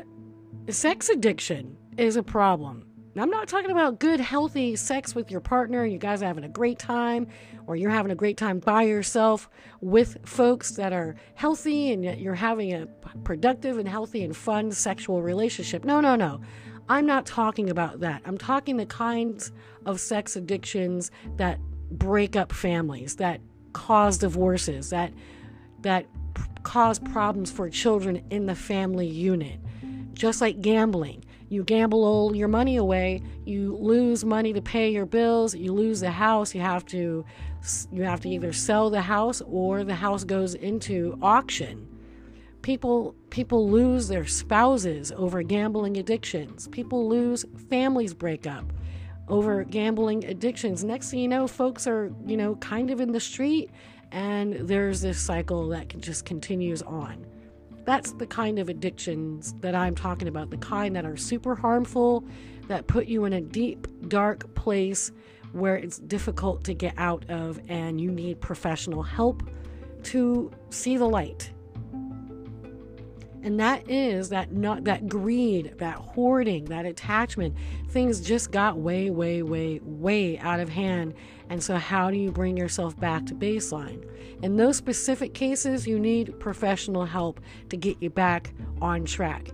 sex 0.69 1.09
addiction 1.09 1.77
is 1.97 2.15
a 2.15 2.23
problem. 2.23 2.85
I'm 3.15 3.31
not 3.31 3.47
talking 3.47 3.71
about 3.71 3.99
good, 3.99 4.19
healthy 4.19 4.75
sex 4.75 5.15
with 5.15 5.31
your 5.31 5.39
partner. 5.39 5.83
You 5.83 5.97
guys 5.97 6.21
are 6.21 6.27
having 6.27 6.43
a 6.43 6.49
great 6.49 6.77
time, 6.77 7.27
or 7.65 7.75
you're 7.75 7.89
having 7.89 8.11
a 8.11 8.15
great 8.15 8.37
time 8.37 8.59
by 8.59 8.83
yourself 8.83 9.49
with 9.81 10.17
folks 10.23 10.71
that 10.71 10.93
are 10.93 11.15
healthy 11.33 11.91
and 11.91 12.03
you're 12.03 12.35
having 12.35 12.73
a 12.73 12.85
productive 13.23 13.79
and 13.79 13.87
healthy 13.87 14.23
and 14.23 14.37
fun 14.37 14.71
sexual 14.71 15.23
relationship. 15.23 15.83
No, 15.83 15.99
no, 15.99 16.15
no. 16.15 16.41
I'm 16.89 17.07
not 17.07 17.25
talking 17.25 17.69
about 17.71 18.01
that. 18.01 18.21
I'm 18.25 18.37
talking 18.37 18.77
the 18.77 18.85
kinds 18.85 19.51
of 19.85 19.99
sex 19.99 20.35
addictions 20.35 21.09
that 21.37 21.59
break 21.89 22.35
up 22.35 22.53
families, 22.53 23.15
that 23.15 23.41
cause 23.73 24.19
divorces, 24.19 24.91
that 24.91 25.11
that 25.81 26.05
cause 26.63 26.99
problems 26.99 27.51
for 27.51 27.69
children 27.69 28.23
in 28.29 28.45
the 28.45 28.55
family 28.55 29.07
unit. 29.07 29.59
Just 30.17 30.41
like 30.41 30.61
gambling. 30.61 31.23
You 31.49 31.63
gamble 31.63 32.03
all 32.03 32.35
your 32.35 32.49
money 32.49 32.75
away, 32.75 33.21
you 33.45 33.77
lose 33.77 34.25
money 34.25 34.51
to 34.51 34.61
pay 34.61 34.89
your 34.89 35.05
bills, 35.05 35.55
you 35.55 35.71
lose 35.71 36.01
the 36.01 36.11
house, 36.11 36.53
you 36.53 36.59
have 36.59 36.85
to 36.87 37.23
you 37.91 38.03
have 38.03 38.21
to 38.21 38.29
either 38.29 38.53
sell 38.53 38.89
the 38.89 39.01
house 39.01 39.41
or 39.45 39.83
the 39.83 39.95
house 39.95 40.23
goes 40.23 40.55
into 40.55 41.17
auction. 41.21 41.87
People 42.61 43.15
people 43.29 43.69
lose 43.69 44.07
their 44.07 44.25
spouses 44.25 45.13
over 45.15 45.41
gambling 45.43 45.97
addictions. 45.97 46.67
People 46.67 47.07
lose 47.07 47.45
families 47.69 48.13
break 48.13 48.45
up 48.45 48.73
over 49.29 49.63
gambling 49.63 50.25
addictions. 50.25 50.83
Next 50.83 51.11
thing 51.11 51.19
you 51.19 51.27
know, 51.27 51.47
folks 51.47 51.87
are, 51.87 52.11
you 52.25 52.37
know, 52.37 52.55
kind 52.55 52.89
of 52.89 52.99
in 52.99 53.11
the 53.11 53.19
street 53.19 53.69
and 54.11 54.53
there's 54.67 55.01
this 55.01 55.19
cycle 55.19 55.67
that 55.69 55.97
just 55.99 56.25
continues 56.25 56.81
on. 56.81 57.25
That's 57.87 58.11
the 58.11 58.27
kind 58.27 58.59
of 58.59 58.67
addictions 58.67 59.55
that 59.61 59.73
I'm 59.73 59.95
talking 59.95 60.27
about, 60.27 60.49
the 60.49 60.57
kind 60.57 60.93
that 60.97 61.05
are 61.05 61.15
super 61.15 61.55
harmful, 61.55 62.25
that 62.67 62.87
put 62.87 63.07
you 63.07 63.23
in 63.23 63.31
a 63.31 63.39
deep, 63.39 63.87
dark 64.09 64.53
place 64.55 65.13
where 65.53 65.77
it's 65.77 65.97
difficult 65.97 66.65
to 66.65 66.73
get 66.73 66.93
out 66.97 67.23
of 67.29 67.61
and 67.69 68.01
you 68.01 68.11
need 68.11 68.41
professional 68.41 69.03
help 69.03 69.41
to 70.03 70.51
see 70.69 70.97
the 70.97 71.05
light. 71.05 71.49
And 73.43 73.59
that 73.59 73.89
is 73.89 74.29
that 74.29 74.51
not 74.51 74.83
that 74.85 75.07
greed, 75.07 75.75
that 75.77 75.95
hoarding, 75.95 76.65
that 76.65 76.85
attachment. 76.85 77.55
Things 77.89 78.19
just 78.19 78.51
got 78.51 78.77
way, 78.77 79.09
way, 79.09 79.41
way, 79.43 79.79
way 79.83 80.37
out 80.39 80.59
of 80.59 80.69
hand. 80.69 81.13
And 81.49 81.61
so 81.63 81.75
how 81.77 82.11
do 82.11 82.17
you 82.17 82.31
bring 82.31 82.57
yourself 82.57 82.99
back 82.99 83.25
to 83.27 83.35
baseline? 83.35 84.05
In 84.43 84.57
those 84.57 84.77
specific 84.77 85.33
cases, 85.33 85.87
you 85.87 85.99
need 85.99 86.39
professional 86.39 87.05
help 87.05 87.39
to 87.69 87.77
get 87.77 88.01
you 88.01 88.09
back 88.09 88.53
on 88.81 89.05
track. 89.05 89.49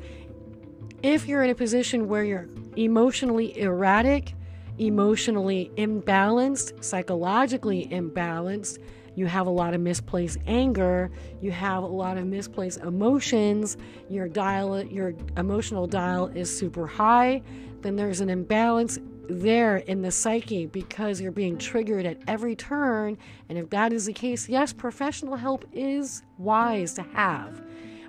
If 1.04 1.28
you're 1.28 1.44
in 1.44 1.50
a 1.50 1.56
position 1.56 2.08
where 2.08 2.24
you're 2.24 2.48
emotionally 2.76 3.60
erratic, 3.60 4.34
emotionally 4.80 5.72
imbalanced, 5.76 6.84
psychologically 6.84 7.88
imbalanced, 7.92 8.80
you 9.16 9.26
have 9.26 9.48
a 9.48 9.52
lot 9.52 9.74
of 9.74 9.82
misplaced 9.82 10.38
anger, 10.48 11.12
you 11.42 11.52
have 11.52 11.84
a 11.84 11.88
lot 11.88 12.18
of 12.18 12.26
misplaced 12.26 12.80
emotions, 12.80 13.78
your 14.10 14.28
dial 14.28 14.84
your 14.84 15.14
emotional 15.38 15.88
dial 15.88 16.28
is 16.28 16.56
super 16.56 16.88
high, 16.88 17.42
then 17.82 17.96
there's 17.96 18.22
an 18.22 18.30
imbalance 18.30 19.00
there 19.30 19.78
in 19.78 20.02
the 20.02 20.12
psyche 20.12 20.66
because 20.66 21.22
you're 21.22 21.32
being 21.32 21.58
triggered 21.58 22.06
at 22.06 22.18
every 22.28 22.56
turn. 22.56 23.18
And 23.50 23.58
if 23.58 23.70
that 23.70 23.94
is 23.94 24.06
the 24.06 24.14
case, 24.14 24.50
yes, 24.50 24.74
professional 24.74 25.36
help 25.36 25.66
is 25.72 26.24
wise 26.38 26.94
to 26.96 27.04
have. 27.14 27.62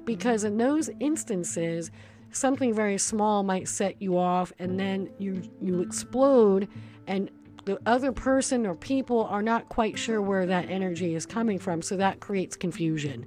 Because 0.05 0.45
in 0.45 0.57
those 0.57 0.90
instances, 1.01 1.90
something 2.31 2.75
very 2.75 2.99
small 2.99 3.43
might 3.43 3.69
set 3.69 4.01
you 4.03 4.19
off 4.19 4.53
and 4.59 4.79
then 4.79 5.09
you 5.19 5.43
you 5.62 5.81
explode 5.81 6.69
and 7.07 7.31
the 7.64 7.79
other 7.87 8.12
person 8.12 8.66
or 8.66 8.74
people 8.74 9.24
are 9.24 9.42
not 9.42 9.68
quite 9.68 9.98
sure 9.98 10.20
where 10.20 10.46
that 10.46 10.68
energy 10.68 11.14
is 11.14 11.27
coming 11.27 11.59
from 11.59 11.83
so 11.83 11.96
that 11.96 12.20
creates 12.20 12.57
confusion 12.57 13.27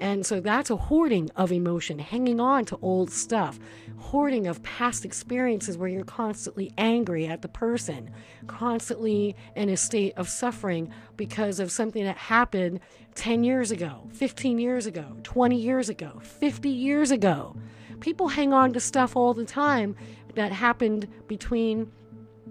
and 0.00 0.24
so 0.24 0.40
that's 0.40 0.70
a 0.70 0.76
hoarding 0.76 1.28
of 1.34 1.50
emotion, 1.50 1.98
hanging 1.98 2.38
on 2.38 2.64
to 2.66 2.78
old 2.80 3.10
stuff, 3.10 3.58
hoarding 3.96 4.46
of 4.46 4.62
past 4.62 5.04
experiences 5.04 5.76
where 5.76 5.88
you're 5.88 6.04
constantly 6.04 6.72
angry 6.78 7.26
at 7.26 7.42
the 7.42 7.48
person, 7.48 8.10
constantly 8.46 9.34
in 9.56 9.68
a 9.68 9.76
state 9.76 10.14
of 10.16 10.28
suffering 10.28 10.92
because 11.16 11.58
of 11.58 11.72
something 11.72 12.04
that 12.04 12.16
happened 12.16 12.78
10 13.16 13.42
years 13.42 13.72
ago, 13.72 14.08
15 14.12 14.58
years 14.58 14.86
ago, 14.86 15.16
20 15.24 15.56
years 15.56 15.88
ago, 15.88 16.20
50 16.22 16.68
years 16.68 17.10
ago. 17.10 17.56
People 17.98 18.28
hang 18.28 18.52
on 18.52 18.72
to 18.74 18.80
stuff 18.80 19.16
all 19.16 19.34
the 19.34 19.44
time 19.44 19.96
that 20.34 20.52
happened 20.52 21.08
between 21.26 21.90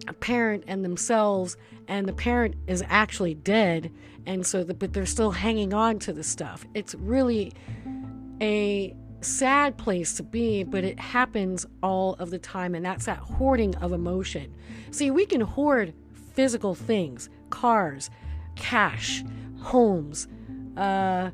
a 0.07 0.13
parent 0.13 0.63
and 0.67 0.83
themselves 0.83 1.57
and 1.87 2.07
the 2.07 2.13
parent 2.13 2.55
is 2.67 2.83
actually 2.87 3.33
dead 3.33 3.91
and 4.25 4.45
so 4.45 4.63
the, 4.63 4.73
but 4.73 4.93
they're 4.93 5.05
still 5.05 5.31
hanging 5.31 5.73
on 5.73 5.99
to 5.99 6.11
the 6.11 6.23
stuff. 6.23 6.65
It's 6.73 6.93
really 6.95 7.53
a 8.41 8.95
sad 9.21 9.77
place 9.77 10.13
to 10.15 10.23
be 10.23 10.63
but 10.63 10.83
it 10.83 10.99
happens 10.99 11.65
all 11.81 12.13
of 12.15 12.29
the 12.29 12.37
time 12.37 12.75
and 12.75 12.85
that's 12.85 13.05
that 13.05 13.17
hoarding 13.17 13.75
of 13.77 13.93
emotion. 13.93 14.53
See 14.91 15.11
we 15.11 15.25
can 15.25 15.41
hoard 15.41 15.93
physical 16.33 16.75
things 16.75 17.29
cars 17.49 18.09
cash 18.55 19.23
homes 19.59 20.27
uh, 20.75 21.31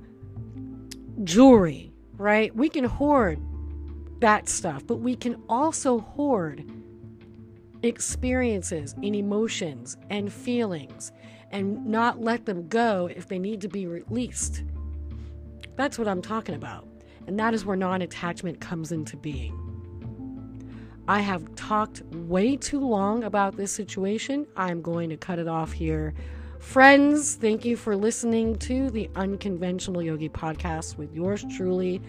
jewelry 1.24 1.92
right? 2.18 2.56
We 2.56 2.70
can 2.70 2.86
hoard 2.86 3.40
that 4.20 4.48
stuff 4.48 4.88
but 4.88 4.98
we 4.98 5.16
can 5.16 5.42
also 5.50 6.00
hoard 6.00 6.64
experiences 7.84 8.94
and 9.04 9.16
emotions 9.16 9.98
and 10.10 10.32
feelings 10.32 11.12
and 11.52 11.86
not 11.86 12.22
let 12.22 12.46
them 12.46 12.68
go 12.68 13.10
if 13.16 13.28
they 13.28 13.38
need 13.38 13.62
to 13.62 13.68
be 13.68 13.86
released. 13.86 14.64
That's 15.76 16.00
what 16.00 16.08
I'm 16.08 16.22
talking 16.22 16.56
about. 16.56 16.88
And 17.28 17.40
that 17.40 17.54
is 17.54 17.66
where 17.66 17.78
non 17.78 18.02
attachment 18.02 18.60
comes 18.60 18.92
into 18.92 19.16
being. 19.18 19.60
I 21.08 21.20
have 21.20 21.54
talked 21.56 22.02
way 22.14 22.56
too 22.56 22.80
long 22.80 23.24
about 23.24 23.58
this 23.58 23.72
situation. 23.72 24.48
I'm 24.56 24.82
going 24.82 25.10
to 25.10 25.18
cut 25.18 25.38
it 25.38 25.48
off 25.48 25.74
here. 25.74 26.14
Friends, 26.60 27.36
thank 27.36 27.66
you 27.66 27.76
for 27.76 27.96
listening 27.96 28.56
to 28.60 28.90
the 28.90 29.10
Unconventional 29.16 30.02
Yogi 30.02 30.30
podcast 30.30 30.98
with 30.98 31.14
yours 31.14 31.44
truly. 31.58 32.02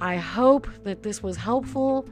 I 0.00 0.16
hope 0.16 0.66
that 0.82 1.04
this 1.04 1.22
was 1.22 1.36
helpful 1.36 2.08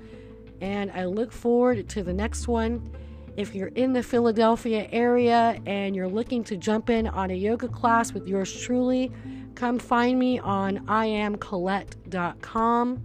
and 0.62 0.90
I 0.92 1.04
look 1.04 1.32
forward 1.32 1.88
to 1.90 2.02
the 2.04 2.14
next 2.14 2.48
one. 2.48 2.90
If 3.36 3.54
you're 3.54 3.68
in 3.68 3.92
the 3.92 4.02
Philadelphia 4.02 4.88
area 4.92 5.60
and 5.66 5.94
you're 5.96 6.08
looking 6.08 6.44
to 6.44 6.56
jump 6.56 6.88
in 6.88 7.08
on 7.08 7.30
a 7.30 7.34
yoga 7.34 7.68
class 7.68 8.12
with 8.12 8.28
yours 8.28 8.62
truly, 8.62 9.10
come 9.54 9.78
find 9.78 10.18
me 10.18 10.38
on 10.38 10.86
iamcolette.com. 10.86 13.02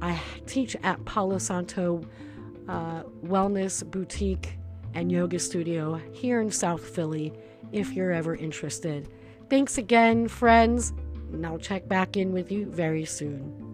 I 0.00 0.20
teach 0.46 0.76
at 0.82 1.04
Palo 1.04 1.38
Santo 1.38 2.02
uh, 2.68 3.02
Wellness 3.24 3.88
Boutique 3.88 4.58
and 4.94 5.12
Yoga 5.12 5.38
Studio 5.38 6.00
here 6.12 6.40
in 6.40 6.50
South 6.50 6.88
Philly 6.88 7.32
if 7.72 7.92
you're 7.92 8.12
ever 8.12 8.34
interested. 8.34 9.08
Thanks 9.50 9.76
again, 9.76 10.28
friends, 10.28 10.94
and 11.32 11.44
I'll 11.44 11.58
check 11.58 11.86
back 11.88 12.16
in 12.16 12.32
with 12.32 12.50
you 12.50 12.64
very 12.66 13.04
soon. 13.04 13.66